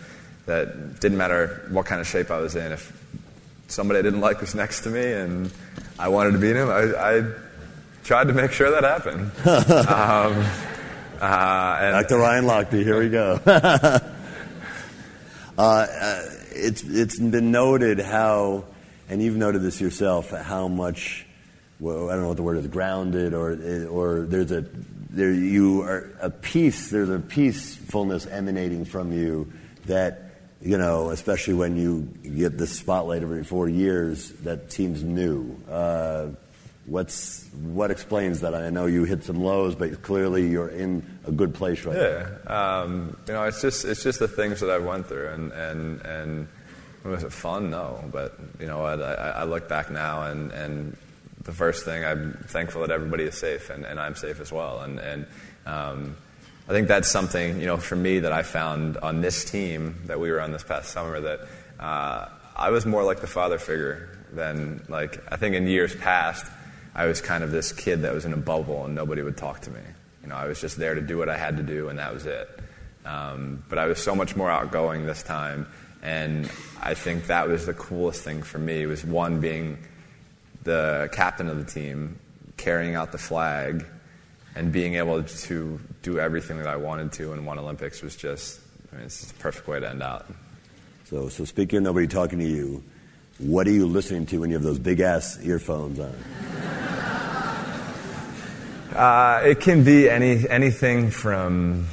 [0.46, 2.72] that didn't matter what kind of shape I was in.
[2.72, 2.92] If
[3.68, 5.52] somebody I didn't like was next to me and
[5.96, 7.45] I wanted to beat him, I, I
[8.07, 9.33] tried to make sure that happened.
[9.47, 10.45] um,
[11.21, 12.19] uh, and, Dr.
[12.19, 13.40] Ryan Lochte, here we go.
[13.47, 14.01] uh,
[15.59, 18.64] uh, it's, it's been noted how,
[19.09, 21.27] and you've noted this yourself, how much
[21.79, 23.53] well, I don't know what the word is, grounded, or
[23.88, 24.64] or there's a
[25.11, 26.88] there you are a peace.
[26.90, 29.53] There's a peacefulness emanating from you
[29.85, 30.23] that
[30.62, 32.03] you know, especially when you
[32.37, 35.55] get the spotlight every four years, that seems new.
[35.71, 36.29] Uh,
[36.87, 38.55] what's what explains that?
[38.55, 42.03] I know you hit some lows, but clearly you're in a good place right yeah.
[42.03, 42.29] now.
[42.49, 45.53] Yeah, um, you know, it's just it's just the things that I went through, and
[45.53, 46.49] and and
[47.05, 47.70] was it fun?
[47.70, 48.83] No, but you know?
[48.83, 50.96] I, I look back now, and and
[51.46, 52.05] the first thing.
[52.05, 54.81] I'm thankful that everybody is safe, and, and I'm safe as well.
[54.81, 55.27] And, and
[55.64, 56.16] um,
[56.68, 60.20] I think that's something, you know, for me that I found on this team that
[60.20, 61.40] we were on this past summer that
[61.81, 66.44] uh, I was more like the father figure than like I think in years past
[66.96, 69.61] I was kind of this kid that was in a bubble and nobody would talk
[69.61, 69.82] to me.
[70.22, 72.12] You know, I was just there to do what I had to do and that
[72.12, 72.48] was it.
[73.04, 75.68] Um, but I was so much more outgoing this time,
[76.02, 76.50] and
[76.82, 79.78] I think that was the coolest thing for me was one being
[80.64, 82.18] the captain of the team,
[82.56, 83.87] carrying out the flag,
[84.56, 88.59] and being able to do everything that I wanted to in one Olympics was just,
[88.92, 90.26] I mean, it's just a perfect way to end out.
[91.04, 92.82] So, so speaking of nobody talking to you,
[93.38, 96.16] what are you listening to when you have those big ass earphones on?
[98.96, 101.87] Uh, it can be any anything from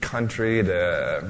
[0.00, 1.24] country to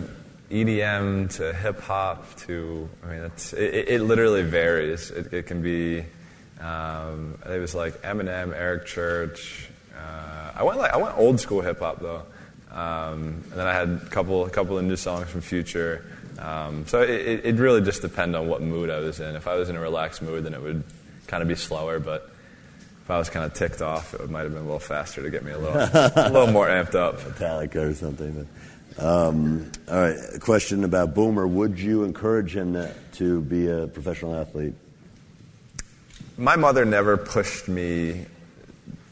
[0.51, 5.11] EDM to hip hop to I mean it, it, literally varies.
[5.11, 6.07] It, it can be
[6.61, 9.69] um, it was like Eminem, Eric Church.
[9.95, 12.23] Uh, I went like I went old school hip hop though,
[12.73, 16.07] um, and then I had a couple a couple of new songs from Future.
[16.39, 19.37] Um, so it, it really just depended on what mood I was in.
[19.37, 20.85] If I was in a relaxed mood, then it would
[21.27, 22.01] kind of be slower.
[22.01, 22.34] But
[23.05, 25.31] if I was kind of ticked off, it might have been a little faster to
[25.31, 27.21] get me a little a little more amped up.
[27.21, 28.49] Metallica or something.
[28.99, 31.47] Um, all right, a question about Boomer.
[31.47, 34.75] Would you encourage him to be a professional athlete?
[36.37, 38.27] my mother never pushed me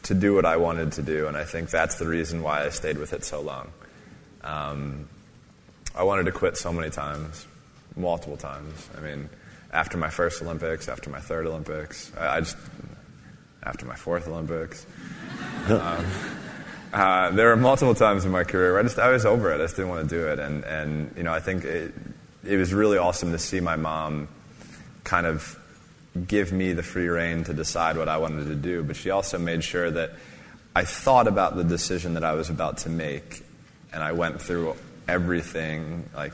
[0.05, 2.71] to do what I wanted to do, and I think that's the reason why I
[2.71, 3.71] stayed with it so long.
[4.43, 5.09] Um,
[5.95, 7.47] I wanted to quit so many times,
[7.97, 8.89] multiple times.
[8.97, 9.29] I mean,
[9.73, 12.57] after my first Olympics, after my third Olympics, I, I just
[13.63, 14.87] after my fourth Olympics.
[15.69, 16.05] um,
[16.93, 19.57] uh, there were multiple times in my career where I just I was over it.
[19.57, 21.95] I just didn't want to do it, and and you know I think it
[22.45, 24.29] it was really awesome to see my mom
[25.05, 25.59] kind of
[26.27, 29.39] give me the free rein to decide what I wanted to do, but she also
[29.39, 30.11] made sure that
[30.77, 33.43] I thought about the decision that I was about to make,
[33.93, 34.77] and I went through
[35.09, 36.33] everything like,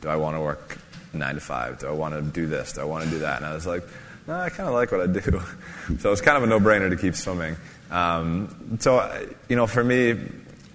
[0.00, 0.78] do I want to work
[1.12, 1.78] nine to five?
[1.78, 2.74] Do I want to do this?
[2.74, 3.38] Do I want to do that?
[3.38, 3.82] And I was like,
[4.26, 5.20] no, I kind of like what I do.
[5.98, 7.56] so it's kind of a no brainer to keep swimming.
[7.90, 10.12] Um, so, you know, for me,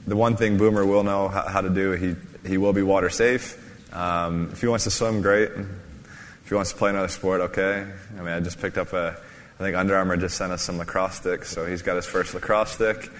[0.08, 2.16] the one thing Boomer will know how, how to do, he,
[2.48, 3.58] he will be water safe.
[3.94, 7.86] Um, if he wants to swim, great If he wants to play another sport, okay.
[8.18, 9.18] I mean, I just picked up a,
[9.60, 12.34] I think Under Armour just sent us some lacrosse sticks, so he's got his first
[12.34, 13.12] lacrosse stick.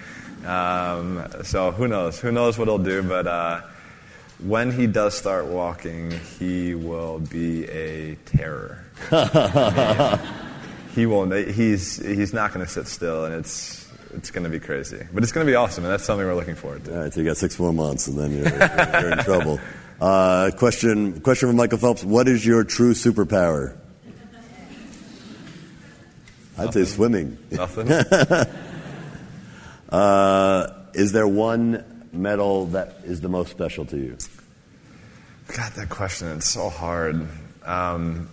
[0.46, 2.18] Um, so who knows?
[2.18, 3.02] Who knows what he'll do?
[3.02, 3.60] But uh,
[4.44, 8.84] when he does start walking, he will be a terror.
[10.94, 11.30] he will.
[11.30, 15.06] He's he's not going to sit still, and it's it's going to be crazy.
[15.12, 16.94] But it's going to be awesome, and that's something we're looking forward to.
[16.94, 19.60] All right, so you got six more months, and then you're, you're in trouble.
[20.00, 22.02] Uh, question, question from Michael Phelps.
[22.02, 23.76] What is your true superpower?
[26.58, 26.84] I'd Nothing.
[26.84, 27.38] say swimming.
[27.50, 27.90] Nothing.
[29.88, 34.16] uh, is there one medal that is the most special to you?
[35.56, 37.26] God, that question, it's so hard.
[37.64, 38.28] Um,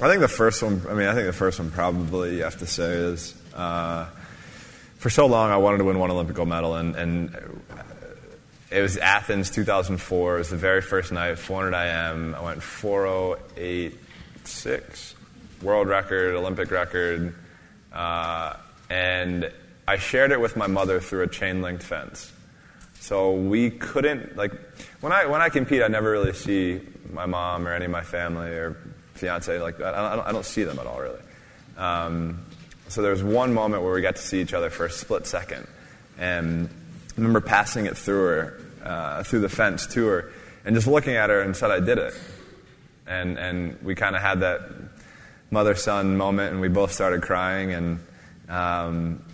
[0.00, 2.58] I think the first one, I mean, I think the first one probably you have
[2.58, 4.06] to say is uh,
[4.96, 7.36] for so long I wanted to win one Olympic gold medal, and, and
[8.70, 10.36] it was Athens 2004.
[10.36, 12.34] It was the very first night, 400 IM.
[12.34, 15.14] I went 4086,
[15.62, 17.34] world record, Olympic record.
[17.92, 18.56] Uh,
[18.88, 19.52] and
[19.90, 22.32] I shared it with my mother through a chain linked fence.
[23.00, 24.52] So we couldn't, like,
[25.00, 26.80] when I, when I compete, I never really see
[27.12, 28.76] my mom or any of my family or
[29.14, 29.60] fiance.
[29.60, 31.20] Like, I, don't, I don't see them at all, really.
[31.76, 32.44] Um,
[32.86, 35.26] so there was one moment where we got to see each other for a split
[35.26, 35.66] second.
[36.18, 40.32] And I remember passing it through her, uh, through the fence to her,
[40.64, 42.14] and just looking at her and said, I did it.
[43.08, 44.60] And, and we kind of had that,
[45.50, 47.72] mother son moment, and we both started crying.
[47.72, 47.98] And
[48.48, 49.24] um,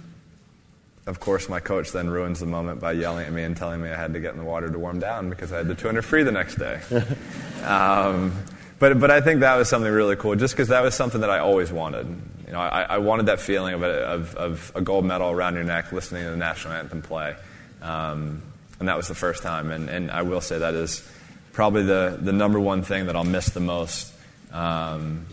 [1.07, 3.89] of course, my coach then ruins the moment by yelling at me and telling me
[3.89, 6.03] I had to get in the water to warm down because I had the 200
[6.03, 6.81] free the next day.
[7.65, 8.33] um,
[8.81, 11.31] but, but I think that was something really cool, just because that was something that
[11.31, 12.07] I always wanted.
[12.47, 15.55] You know, I, I wanted that feeling of a, of, of a, gold medal around
[15.55, 17.37] your neck, listening to the national anthem play,
[17.83, 18.43] um,
[18.79, 19.71] and that was the first time.
[19.71, 21.09] And, and I will say that is
[21.53, 24.13] probably the, the number one thing that I'll miss the most
[24.53, 25.25] um,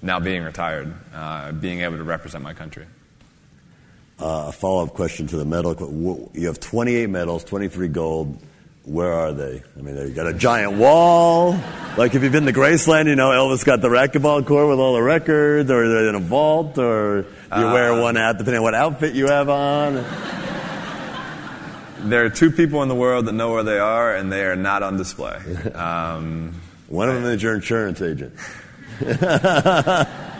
[0.00, 2.86] now being retired, uh, being able to represent my country.
[4.24, 6.30] Uh, a follow up question to the medal.
[6.32, 8.38] You have 28 medals, 23 gold.
[8.84, 9.62] Where are they?
[9.76, 11.60] I mean, they got a giant wall.
[11.98, 14.94] Like if you've been to Graceland, you know Elvis got the racquetball court with all
[14.94, 18.62] the records, or they're in a vault, or you uh, wear one out depending on
[18.62, 19.96] what outfit you have on.
[22.08, 24.56] There are two people in the world that know where they are, and they are
[24.56, 25.38] not on display.
[25.74, 26.54] Um,
[26.88, 28.32] one of them is your insurance agent.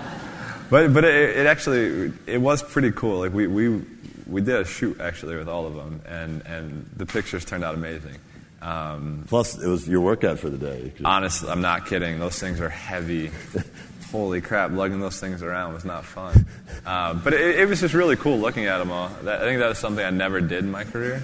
[0.70, 3.20] but but it, it, actually it was pretty cool.
[3.20, 3.82] Like we, we
[4.26, 7.74] we did a shoot actually with all of them, and and the pictures turned out
[7.74, 8.16] amazing.
[8.64, 10.92] Um, Plus, it was your workout for the day.
[11.04, 12.18] Honestly, I'm not kidding.
[12.18, 13.30] Those things are heavy.
[14.10, 16.46] Holy crap, lugging those things around was not fun.
[16.86, 19.08] Uh, but it, it, was just really cool looking at them all.
[19.24, 21.20] That, I think that was something I never did in my career.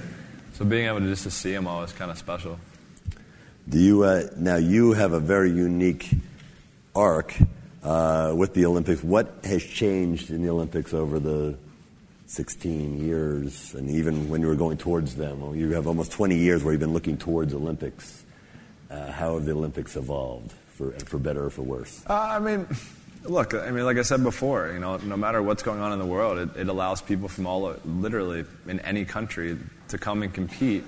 [0.54, 2.58] So being able to just to see them all was kind of special.
[3.68, 4.56] Do you uh, now?
[4.56, 6.10] You have a very unique
[6.94, 7.36] arc
[7.82, 9.02] uh, with the Olympics.
[9.02, 11.56] What has changed in the Olympics over the
[12.26, 15.54] 16 years, and even when you were going towards them?
[15.54, 18.24] You have almost 20 years where you've been looking towards Olympics.
[18.90, 22.04] Uh, how have the Olympics evolved, for, for better or for worse?
[22.08, 22.66] Uh, I mean,
[23.24, 25.98] look, I mean, like I said before, you know, no matter what's going on in
[25.98, 30.32] the world, it, it allows people from all, literally, in any country to come and
[30.32, 30.84] compete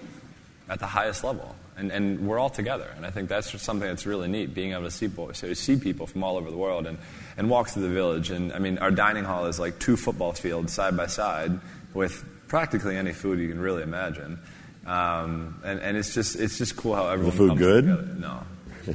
[0.69, 2.93] at the highest level and, and we're all together.
[2.97, 5.77] And I think that's just something that's really neat, being able to see, to see
[5.77, 6.99] people from all over the world and,
[7.37, 8.31] and walk through the village.
[8.31, 11.61] And I mean, our dining hall is like two football fields side by side
[11.95, 14.39] with practically any food you can really imagine.
[14.87, 17.31] Um, and, and it's just it's just cool how everyone.
[17.31, 17.85] The food good?
[17.87, 18.15] Together.
[18.19, 18.43] No.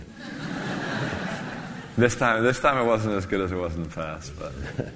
[1.97, 4.33] this time, this time it wasn't as good as it was in the past.
[4.37, 4.53] But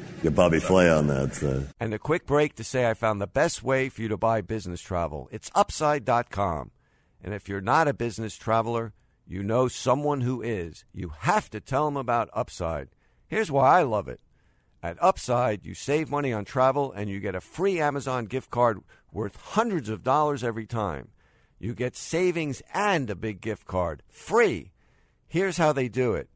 [0.24, 1.36] get Bobby Flay on that.
[1.36, 1.64] So.
[1.80, 4.42] And a quick break to say I found the best way for you to buy
[4.42, 5.30] business travel.
[5.32, 6.72] It's Upside.com.
[7.24, 8.94] And if you're not a business traveler,
[9.28, 10.86] you know someone who is.
[10.94, 12.90] You have to tell them about Upside.
[13.28, 14.20] Here's why I love it.
[14.84, 18.80] At Upside, you save money on travel and you get a free Amazon gift card
[19.12, 21.10] worth hundreds of dollars every time.
[21.60, 24.72] You get savings and a big gift card free.
[25.28, 26.30] Here's how they do it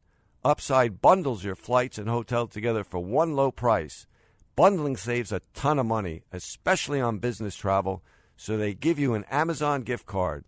[0.44, 4.06] Upside bundles your flights and hotel together for one low price.
[4.54, 8.04] Bundling saves a ton of money, especially on business travel,
[8.36, 10.44] so they give you an Amazon gift card.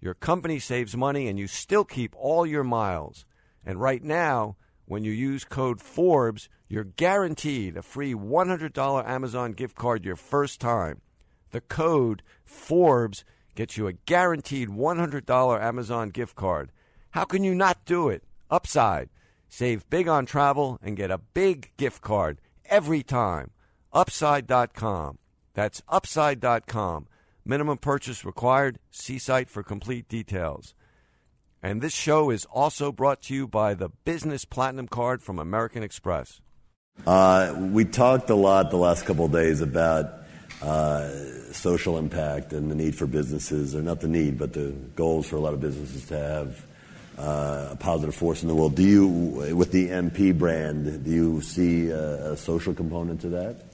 [0.00, 3.26] Your company saves money and you still keep all your miles.
[3.64, 9.76] And right now, when you use code Forbes, you're guaranteed a free $100 Amazon gift
[9.76, 11.00] card your first time.
[11.50, 16.72] The code Forbes gets you a guaranteed $100 Amazon gift card.
[17.10, 18.24] How can you not do it?
[18.50, 19.10] Upside.
[19.48, 23.50] Save big on travel and get a big gift card every time.
[23.92, 25.18] Upside.com.
[25.54, 27.08] That's upside.com.
[27.44, 28.78] Minimum purchase required.
[28.90, 30.74] See site for complete details.
[31.62, 35.82] And this show is also brought to you by the Business Platinum Card from American
[35.82, 36.40] Express.
[37.06, 40.20] Uh, we talked a lot the last couple of days about
[40.62, 41.08] uh,
[41.52, 45.36] social impact and the need for businesses, or not the need, but the goals for
[45.36, 46.64] a lot of businesses to have
[47.18, 48.74] uh, a positive force in the world.
[48.74, 49.06] Do you,
[49.54, 53.69] with the MP brand, do you see a, a social component to that?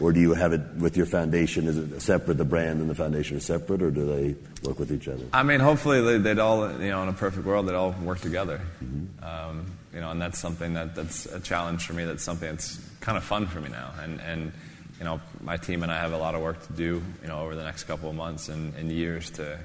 [0.00, 1.68] Or do you have it with your foundation?
[1.68, 2.38] Is it separate?
[2.38, 4.34] The brand and the foundation are separate, or do they
[4.66, 5.24] work with each other?
[5.32, 8.20] I mean, hopefully they'd, they'd all, you know, in a perfect world, they'd all work
[8.20, 8.60] together.
[8.82, 9.24] Mm-hmm.
[9.24, 12.04] Um, you know, and that's something that that's a challenge for me.
[12.04, 13.92] That's something that's kind of fun for me now.
[14.00, 14.52] And and
[14.98, 17.02] you know, my team and I have a lot of work to do.
[17.22, 19.58] You know, over the next couple of months and, and years to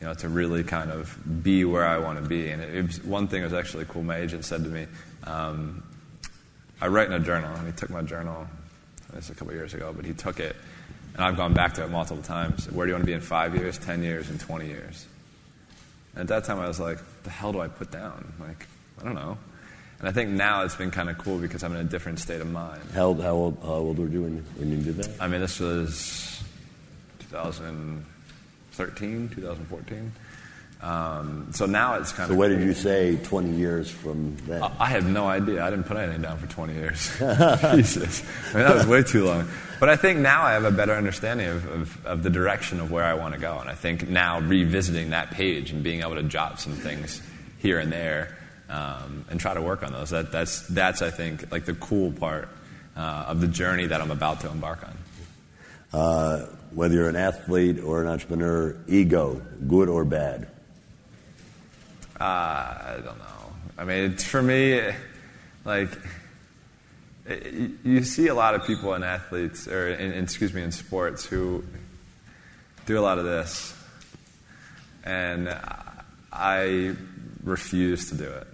[0.00, 2.48] you know, to really kind of be where I want to be.
[2.48, 4.02] And it, it was, one thing was actually cool.
[4.02, 4.86] My agent said to me,
[5.24, 5.82] um,
[6.80, 8.46] I write in a journal, and he took my journal
[9.16, 10.54] this a couple years ago, but he took it,
[11.14, 12.70] and I've gone back to it multiple times.
[12.70, 15.06] Where do you want to be in five years, 10 years, and 20 years?
[16.14, 18.32] And at that time, I was like, the hell do I put down?
[18.38, 18.66] Like,
[19.00, 19.36] I don't know.
[19.98, 22.40] And I think now it's been kind of cool because I'm in a different state
[22.40, 22.82] of mind.
[22.92, 25.10] How old, how old, how old were you when, when you did that?
[25.20, 26.42] I mean, this was
[27.30, 30.12] 2013, 2014.
[30.82, 32.36] Um, so now it's kind so of.
[32.36, 34.62] So, what did you say 20 years from then?
[34.62, 35.64] I, have no idea.
[35.64, 37.10] I didn't put anything down for 20 years.
[37.18, 38.22] Jesus.
[38.52, 39.48] I mean, that was way too long.
[39.80, 42.90] But I think now I have a better understanding of, of, of the direction of
[42.90, 43.58] where I want to go.
[43.58, 47.22] And I think now revisiting that page and being able to jot some things
[47.58, 48.36] here and there
[48.68, 50.10] um, and try to work on those.
[50.10, 52.48] That, that's, that's, I think, like the cool part
[52.96, 54.98] uh, of the journey that I'm about to embark on.
[55.92, 60.48] Uh, whether you're an athlete or an entrepreneur, ego, good or bad?
[62.18, 63.52] Uh, I don't know.
[63.78, 64.80] I mean, for me,
[65.64, 65.90] like,
[67.26, 71.26] it, you see a lot of people in athletes, or in, excuse me, in sports
[71.26, 71.62] who
[72.86, 73.74] do a lot of this.
[75.04, 75.54] And
[76.32, 76.94] I
[77.44, 78.46] refuse to do it.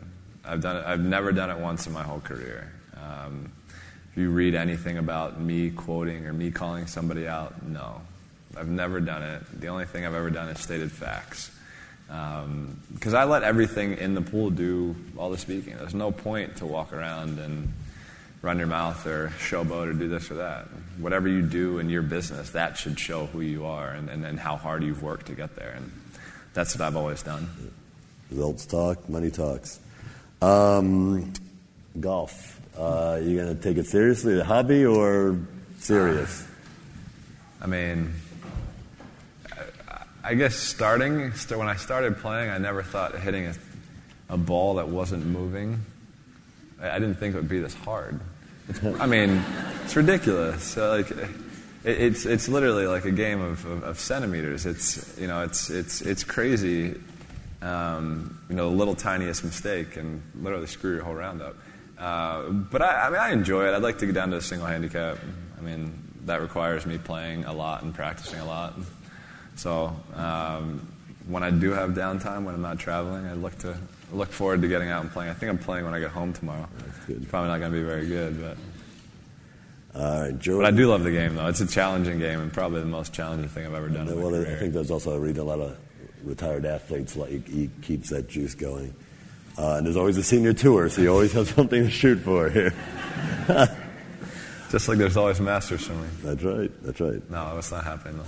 [0.44, 0.84] I've done it.
[0.84, 2.72] I've never done it once in my whole career.
[2.96, 3.52] Um,
[4.10, 8.00] if you read anything about me quoting or me calling somebody out, no,
[8.56, 9.60] I've never done it.
[9.60, 11.50] The only thing I've ever done is stated facts.
[12.12, 15.76] Because um, I let everything in the pool do all the speaking.
[15.78, 17.72] There's no point to walk around and
[18.42, 20.66] run your mouth or showboat or do this or that.
[20.98, 24.38] Whatever you do in your business, that should show who you are and, and, and
[24.38, 25.72] how hard you've worked to get there.
[25.74, 25.90] And
[26.52, 27.48] that's what I've always done.
[28.30, 29.80] Results talk, money talks.
[30.42, 31.32] Um,
[31.98, 32.60] golf.
[32.76, 35.38] Uh, you going to take it seriously, a hobby, or
[35.78, 36.46] serious?
[37.60, 38.12] I mean,
[40.25, 43.55] I guess starting, when I started playing, I never thought hitting a,
[44.29, 45.81] a ball that wasn't moving,
[46.81, 48.20] I, didn't think it would be this hard.
[48.68, 49.43] It's, I mean,
[49.85, 50.77] it's ridiculous.
[50.77, 51.29] like, it,
[51.85, 54.64] it's, it's literally like a game of, of, of, centimeters.
[54.64, 56.95] It's, you know, it's, it's, it's crazy,
[57.61, 61.57] um, you know, the little tiniest mistake can literally screw your whole round up.
[61.99, 63.75] Uh, but I, I mean, I enjoy it.
[63.75, 65.18] I'd like to get down to a single handicap.
[65.59, 68.75] I mean, that requires me playing a lot and practicing a lot.
[69.62, 70.84] So um,
[71.28, 73.78] when I do have downtime, when I'm not traveling, I look to
[74.12, 75.30] look forward to getting out and playing.
[75.30, 76.68] I think I'm playing when I get home tomorrow.
[77.06, 78.56] It's probably not going to be very good, but.
[79.94, 81.46] Uh, but I do love the game, though.
[81.46, 84.06] It's a challenging game, and probably the most challenging thing I've ever done.
[84.20, 85.78] well, I think there's also I read a lot of
[86.24, 88.92] retired athletes like he keeps that juice going.
[89.56, 92.50] Uh, and there's always a senior tour, so you always have something to shoot for
[92.50, 92.74] here.
[94.70, 96.10] Just like there's always masters swimming.
[96.24, 96.82] That's right.
[96.82, 97.30] That's right.
[97.30, 98.22] No, that's not happening.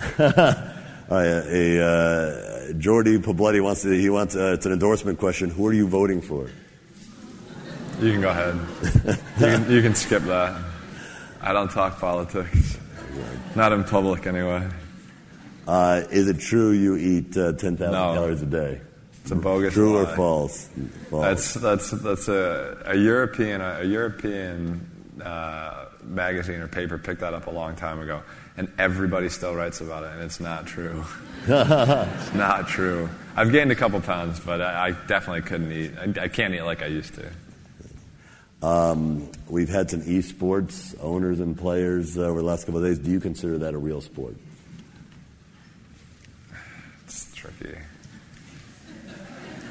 [1.10, 5.50] Right, a, uh, Jordy Pobletti wants to, he wants, uh, it's an endorsement question.
[5.50, 6.48] Who are you voting for?
[8.00, 8.58] You can go ahead.
[9.38, 10.60] you, can, you can skip that.
[11.40, 12.78] I don't talk politics.
[13.54, 14.66] Not in public, anyway.
[15.68, 18.14] Uh, is it true you eat uh, 10,000 no.
[18.14, 18.80] calories a day?
[19.24, 20.02] It's a bogus True lie.
[20.02, 20.68] or false?
[21.08, 21.24] false?
[21.24, 24.86] That's that's that's a, a European a, European
[25.24, 28.22] uh, magazine or paper picked that up a long time ago,
[28.56, 31.04] and everybody still writes about it, and it's not true.
[31.46, 33.08] it's not true.
[33.36, 35.92] I've gained a couple pounds, but I, I definitely couldn't eat.
[35.98, 37.30] I, I, can't eat like I used to.
[38.66, 42.98] Um, we've had some esports owners and players uh, over the last couple of days.
[42.98, 44.36] Do you consider that a real sport?
[47.04, 47.76] It's tricky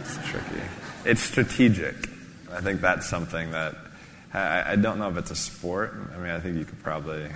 [0.01, 0.61] It's tricky.
[1.05, 1.95] It's strategic.
[2.51, 3.75] I think that's something that
[4.33, 5.95] I, I, don't know if it's a sport.
[6.13, 7.27] I mean, I think you could probably.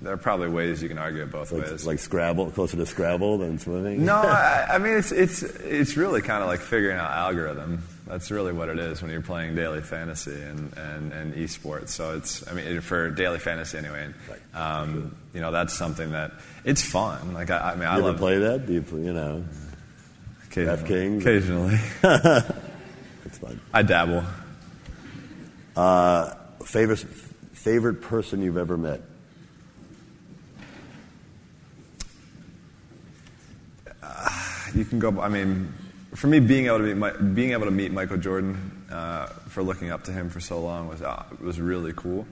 [0.00, 1.86] There are probably ways you can argue it both like, ways.
[1.86, 4.04] Like Scrabble, closer to Scrabble than swimming.
[4.04, 7.82] No, I, I mean it's it's it's really kind of like figuring out algorithm.
[8.06, 11.88] That's really what it is when you're playing daily fantasy and, and, and esports.
[11.88, 14.12] So it's I mean for daily fantasy anyway.
[14.54, 16.32] Um, you know that's something that
[16.64, 17.32] it's fun.
[17.32, 18.66] Like I, I mean you I love play that.
[18.66, 19.44] Do you you know?
[20.56, 21.18] Occasionally.
[21.18, 21.78] Occasionally.
[22.02, 23.60] That's fun.
[23.74, 24.24] I dabble.
[25.76, 26.32] Uh,
[26.64, 29.02] favorite favorite person you've ever met?
[34.76, 35.20] You can go.
[35.20, 35.72] I mean,
[36.14, 39.90] for me, being able to meet being able to meet Michael Jordan uh, for looking
[39.90, 42.26] up to him for so long was uh, was really cool.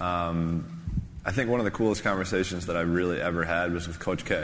[0.00, 0.66] Um,
[1.24, 4.24] I think one of the coolest conversations that I really ever had was with Coach
[4.24, 4.36] K,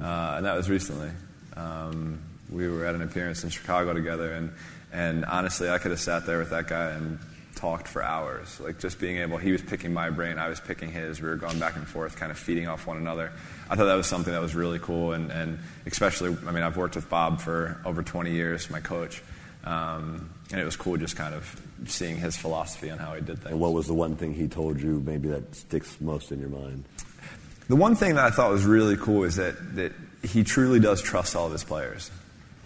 [0.00, 1.10] uh, and that was recently.
[1.56, 4.52] Um, we were at an appearance in Chicago together, and
[4.92, 7.18] and honestly, I could have sat there with that guy and
[7.60, 8.58] talked for hours.
[8.60, 11.20] Like just being able, he was picking my brain, I was picking his.
[11.20, 13.32] We were going back and forth, kind of feeding off one another.
[13.68, 16.76] I thought that was something that was really cool, and and especially, I mean, I've
[16.76, 19.22] worked with Bob for over 20 years, my coach.
[19.64, 23.38] Um, and it was cool just kind of seeing his philosophy on how he did
[23.38, 23.52] things.
[23.52, 26.48] And what was the one thing he told you maybe that sticks most in your
[26.48, 26.84] mind?
[27.68, 29.92] The one thing that I thought was really cool is that, that
[30.24, 32.10] he truly does trust all of his players.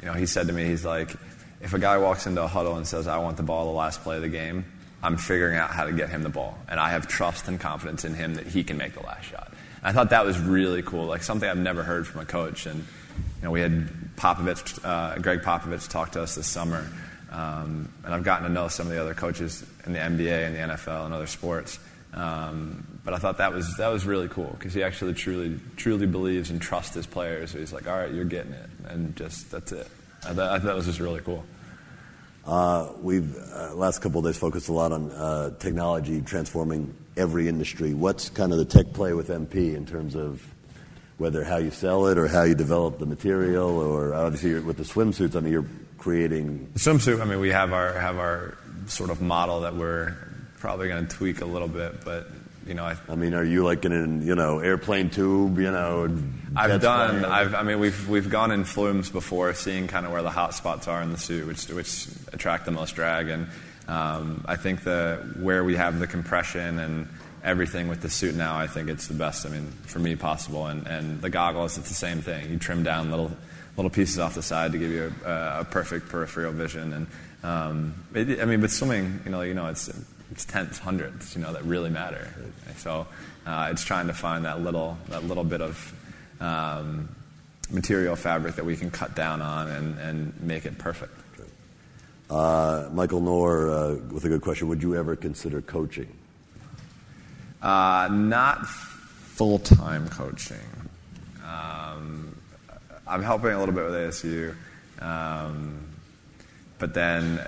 [0.01, 1.11] You know, he said to me, he's like,
[1.61, 4.03] if a guy walks into a huddle and says, I want the ball the last
[4.03, 4.65] play of the game,
[5.05, 6.59] I'm figuring out how to get him the ball.
[6.67, 9.49] And I have trust and confidence in him that he can make the last shot.
[9.51, 12.65] And I thought that was really cool, like something I've never heard from a coach.
[12.65, 13.87] And, you know, we had
[14.17, 16.89] Popovich, uh, Gregg Popovich talk to us this summer.
[17.31, 20.57] Um, and I've gotten to know some of the other coaches in the NBA and
[20.57, 21.79] the NFL and other sports.
[22.15, 26.07] Um, but I thought that was that was really cool because he actually truly truly
[26.07, 27.51] believes and trusts his players.
[27.51, 29.89] So he's like, all right, you're getting it, and just that's it.
[30.25, 31.45] I thought, I thought that was just really cool.
[32.47, 37.49] Uh, we've uh, last couple of days focused a lot on uh, technology transforming every
[37.49, 37.95] industry.
[37.95, 40.47] What's kind of the tech play with MP in terms of
[41.17, 44.83] whether how you sell it or how you develop the material, or obviously with the
[44.83, 45.37] swimsuits.
[45.37, 45.67] I mean, you're
[45.97, 47.21] creating swimsuit.
[47.21, 50.17] I mean, we have our have our sort of model that we're
[50.59, 52.29] probably going to tweak a little bit, but
[52.67, 55.59] you know, I, I mean, are you like in an you know airplane tube?
[55.59, 56.17] You know,
[56.57, 57.25] I've done.
[57.25, 60.55] I've, I mean, we've we've gone in flumes before, seeing kind of where the hot
[60.55, 63.49] spots are in the suit, which which attract the most drag, and
[63.89, 67.09] um, I think the where we have the compression and
[67.43, 69.45] everything with the suit now, I think it's the best.
[69.45, 72.51] I mean, for me, possible, and and the goggles, it's the same thing.
[72.51, 73.31] You trim down little
[73.77, 77.07] little pieces off the side to give you a, a perfect peripheral vision, and
[77.43, 79.91] um, it, I mean, but swimming, you know, you know, it's
[80.31, 82.29] it's tenths, hundredths, you know, that really matter.
[82.77, 83.07] So
[83.47, 85.95] uh, it's trying to find that little that little bit of
[86.41, 87.09] um,
[87.71, 91.13] material fabric that we can cut down on and, and make it perfect.
[92.31, 94.69] Uh, Michael Knorr uh, with a good question.
[94.69, 96.09] Would you ever consider coaching?
[97.61, 100.57] Uh, not full time coaching.
[101.45, 102.37] Um,
[103.07, 104.55] I'm helping a little bit with ASU,
[105.01, 105.87] um,
[106.79, 107.39] but then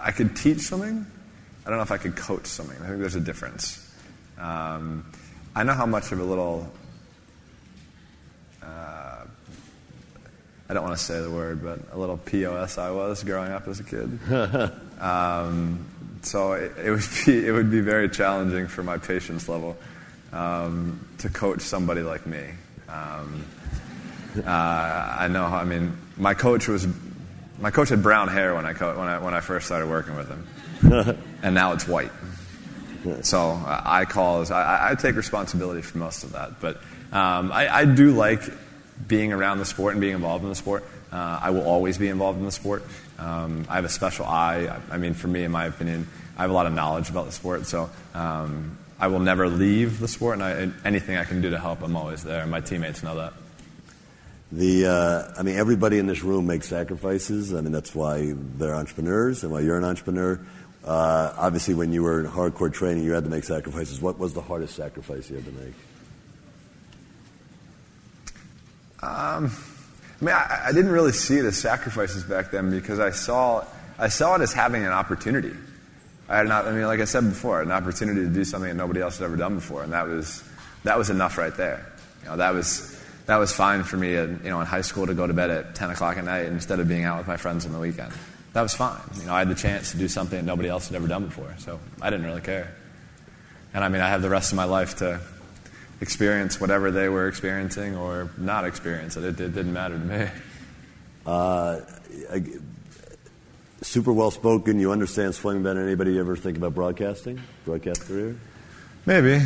[0.00, 1.06] I could teach swimming.
[1.64, 2.76] I don't know if I could coach swimming.
[2.82, 3.84] I think there's a difference.
[4.38, 5.04] Um,
[5.54, 6.70] I know how much of a little,
[8.62, 9.24] uh,
[10.68, 13.66] I don't want to say the word, but a little POS I was growing up
[13.66, 14.18] as a kid.
[15.00, 15.84] um,
[16.22, 19.76] so it, it, would be, it would be very challenging for my patience level
[20.32, 22.44] um, to coach somebody like me.
[22.88, 23.44] Um,
[24.38, 26.86] uh, I know how, I mean, my coach was
[27.60, 30.16] my coach had brown hair when I, co- when I, when I first started working
[30.16, 32.12] with him, and now it's white.
[33.22, 36.60] So uh, I call I, I, take responsibility for most of that.
[36.60, 36.76] But
[37.12, 38.42] um, I, I, do like
[39.06, 40.84] being around the sport and being involved in the sport.
[41.12, 42.84] Uh, I will always be involved in the sport.
[43.18, 44.66] Um, I have a special eye.
[44.90, 47.26] I, I, mean, for me, in my opinion, I have a lot of knowledge about
[47.26, 47.66] the sport.
[47.66, 51.58] So um, I will never leave the sport, and I, anything I can do to
[51.58, 52.46] help, I'm always there.
[52.46, 53.32] My teammates know that.
[54.50, 57.52] The, uh, I mean, everybody in this room makes sacrifices.
[57.52, 60.40] I mean, that's why they're entrepreneurs and why you're an entrepreneur.
[60.84, 64.00] Uh, obviously, when you were in hardcore training, you had to make sacrifices.
[64.00, 65.74] What was the hardest sacrifice you had to make?
[69.02, 69.52] Um,
[70.20, 73.64] I mean, I, I, didn't really see it as sacrifices back then because I saw,
[73.96, 75.52] I saw it as having an opportunity.
[76.28, 78.76] I had not, I mean, like I said before, an opportunity to do something that
[78.76, 80.42] nobody else had ever done before, and that was,
[80.82, 81.86] that was enough right there.
[82.22, 82.97] You know, that was
[83.28, 85.50] that was fine for me, in, you know, in high school to go to bed
[85.50, 88.10] at 10 o'clock at night instead of being out with my friends on the weekend.
[88.54, 88.98] That was fine.
[89.20, 91.26] You know, I had the chance to do something that nobody else had ever done
[91.26, 92.74] before, so I didn't really care.
[93.74, 95.20] And I mean, I have the rest of my life to
[96.00, 99.24] experience whatever they were experiencing or not experience it.
[99.24, 100.28] It, it didn't matter to me.
[101.26, 101.80] Uh,
[102.32, 102.42] I,
[103.82, 104.80] super well spoken.
[104.80, 106.18] You understand swimming better than anybody.
[106.18, 107.42] ever think about broadcasting?
[107.66, 108.38] Broadcast career?
[109.04, 109.42] Maybe.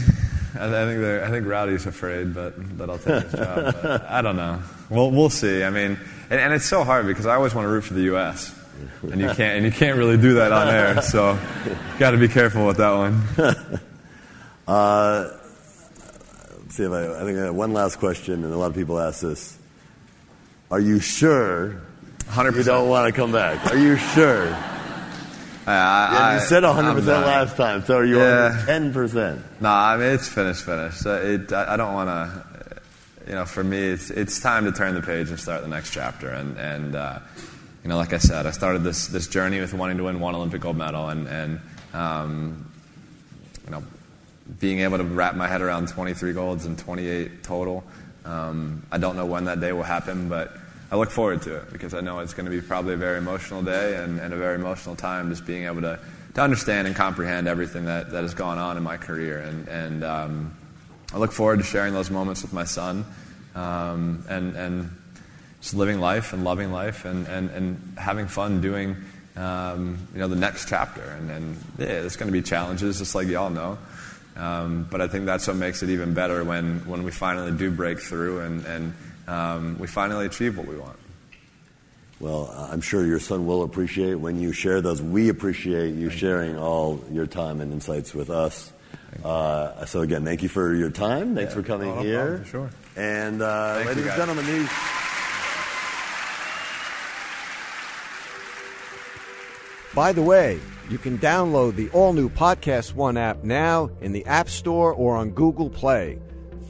[0.59, 3.76] I, I think I think Rowdy's afraid, but that I'll take his job.
[3.82, 4.62] But I don't know.
[4.90, 5.64] We'll we'll see.
[5.64, 5.98] I mean,
[6.30, 8.55] and, and it's so hard because I always want to root for the U.S.
[9.03, 11.03] and you can't and you can't really do that on air.
[11.03, 11.38] So,
[11.98, 13.22] got to be careful with that one.
[14.66, 15.30] uh,
[16.59, 17.20] let's see if I.
[17.20, 19.59] I think I have one last question, and a lot of people ask this.
[20.70, 21.82] Are you sure
[22.28, 22.57] 100%.
[22.57, 23.72] you don't want to come back?
[23.72, 24.57] Are you sure?
[25.67, 28.57] Yeah, you said 100 percent last time, so are you yeah.
[28.61, 29.43] on 10 percent?
[29.61, 31.07] Nah, I mean it's finished, finished.
[31.07, 32.47] It, I, I don't want to.
[33.29, 35.93] You know, for me, it's it's time to turn the page and start the next
[35.93, 36.31] chapter.
[36.31, 37.21] And and uh,
[37.83, 40.35] you know, like I said, I started this this journey with wanting to win one
[40.35, 41.61] Olympic gold medal, and and
[41.95, 42.71] um,
[43.65, 43.85] you know,
[44.59, 47.85] being able to wrap my head around 23 golds and 28 total.
[48.25, 50.57] Um, I don't know when that day will happen, but
[50.93, 53.16] I look forward to it because I know it's going to be probably a very
[53.16, 55.99] emotional day and, and a very emotional time just being able to,
[56.34, 59.38] to understand and comprehend everything that, that has gone on in my career.
[59.38, 60.55] And, and um,
[61.11, 63.07] I look forward to sharing those moments with my son
[63.55, 64.90] um, and, and
[65.62, 68.95] just living life and loving life and, and, and having fun doing
[69.34, 71.01] um, you know, the next chapter.
[71.01, 73.78] And, and yeah, there's going to be challenges, just like y'all know.
[74.36, 77.70] Um, but I think that's what makes it even better when, when we finally do
[77.70, 78.95] break through and, and
[79.27, 80.99] um, we finally achieve what we want.
[82.20, 85.03] Well, I'm sure your son will appreciate when you share those.
[85.03, 86.59] We appreciate you thank sharing you.
[86.59, 88.73] all your time and insights with us.
[89.25, 91.35] Uh, so again, thank you for your time.
[91.35, 91.61] Thanks yeah.
[91.61, 92.39] for coming oh, here.
[92.39, 92.70] Problem, sure.
[92.97, 94.70] And uh, ladies and gentlemen, these.
[99.95, 100.59] By the way,
[100.89, 105.16] you can download the all new Podcast One app now in the App Store or
[105.16, 106.18] on Google Play.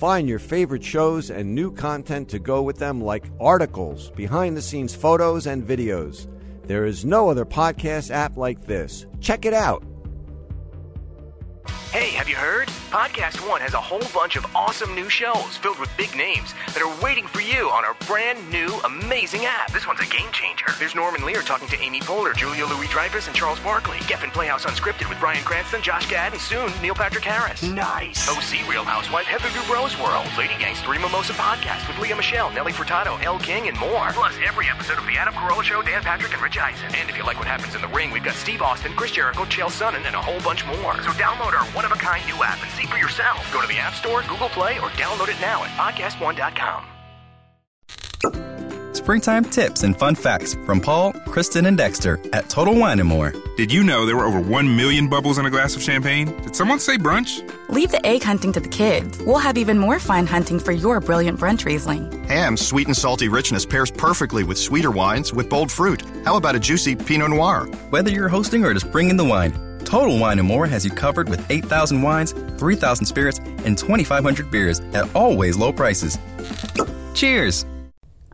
[0.02, 4.60] Find your favorite shows and new content to go with them, like articles, behind the
[4.60, 6.26] scenes photos, and videos.
[6.66, 9.06] There is no other podcast app like this.
[9.20, 9.84] Check it out.
[11.66, 12.68] Hey, have you heard?
[12.88, 16.80] Podcast One has a whole bunch of awesome new shows filled with big names that
[16.80, 19.70] are waiting for you on our brand new, amazing app.
[19.72, 20.66] This one's a game changer.
[20.78, 23.98] There's Norman Lear talking to Amy Poehler, Julia Louis Dreyfus, and Charles Barkley.
[24.08, 27.62] Geffen Playhouse Unscripted with Bryan Cranston, Josh Gad, and soon Neil Patrick Harris.
[27.62, 28.26] Nice.
[28.28, 32.72] OC Real Housewife, Heather Dubrow's World, Lady Gang's Three Mimosa Podcast with Lea Michele, Nelly
[32.72, 34.12] Furtado, Elle King, and more.
[34.12, 36.88] Plus, every episode of The Adam Carolla Show, Dan Patrick, and Rich Eisen.
[36.96, 39.44] And if you like what happens in the ring, we've got Steve Austin, Chris Jericho,
[39.44, 40.96] Chael Sonnen, and a whole bunch more.
[41.02, 43.50] So download our one-of-a-kind new app and see for yourself.
[43.52, 46.86] Go to the App Store, Google Play, or download it now at podcastone.com.
[48.94, 53.32] Springtime tips and fun facts from Paul, Kristen, and Dexter at Total Wine and More.
[53.56, 56.26] Did you know there were over 1 million bubbles in a glass of champagne?
[56.42, 57.42] Did someone say brunch?
[57.68, 59.18] Leave the egg hunting to the kids.
[59.22, 62.22] We'll have even more fun hunting for your brilliant brunch Riesling.
[62.24, 66.02] Ham's sweet and salty richness pairs perfectly with sweeter wines with bold fruit.
[66.24, 67.66] How about a juicy Pinot Noir?
[67.90, 69.52] Whether you're hosting or just bringing the wine,
[69.92, 74.80] Total Wine and More has you covered with 8,000 wines, 3,000 spirits, and 2,500 beers
[74.94, 76.18] at always low prices.
[77.12, 77.66] Cheers!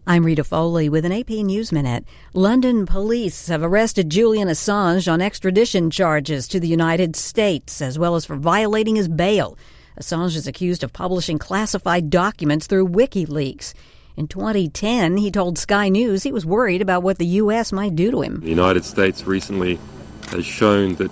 [0.06, 2.04] I'm Rita Foley with an AP News Minute.
[2.32, 8.14] London police have arrested Julian Assange on extradition charges to the United States, as well
[8.14, 9.58] as for violating his bail.
[10.00, 13.74] Assange is accused of publishing classified documents through WikiLeaks.
[14.16, 17.72] In 2010, he told Sky News he was worried about what the U.S.
[17.72, 18.42] might do to him.
[18.42, 19.80] The United States recently
[20.30, 21.10] has shown that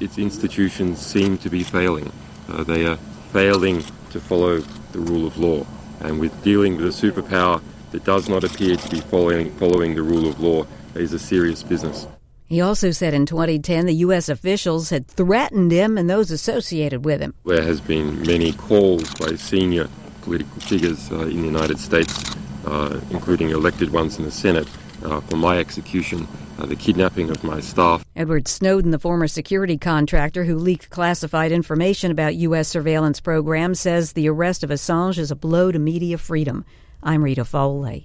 [0.00, 2.12] its institutions seem to be failing.
[2.48, 2.96] Uh, they are
[3.32, 4.58] failing to follow
[4.92, 5.66] the rule of law.
[6.00, 10.02] And with dealing with a superpower that does not appear to be following, following the
[10.02, 12.06] rule of law is a serious business.
[12.48, 14.28] He also said in 2010 the U.S.
[14.28, 17.34] officials had threatened him and those associated with him.
[17.44, 19.88] There has been many calls by senior
[20.22, 22.34] political figures uh, in the United States,
[22.64, 24.68] uh, including elected ones in the Senate,
[25.04, 26.28] uh, for my execution,
[26.58, 28.04] uh, the kidnapping of my staff.
[28.14, 32.68] Edward Snowden, the former security contractor who leaked classified information about U.S.
[32.68, 36.64] surveillance programs, says the arrest of Assange is a blow to media freedom.
[37.02, 37.94] I'm Rita Foley.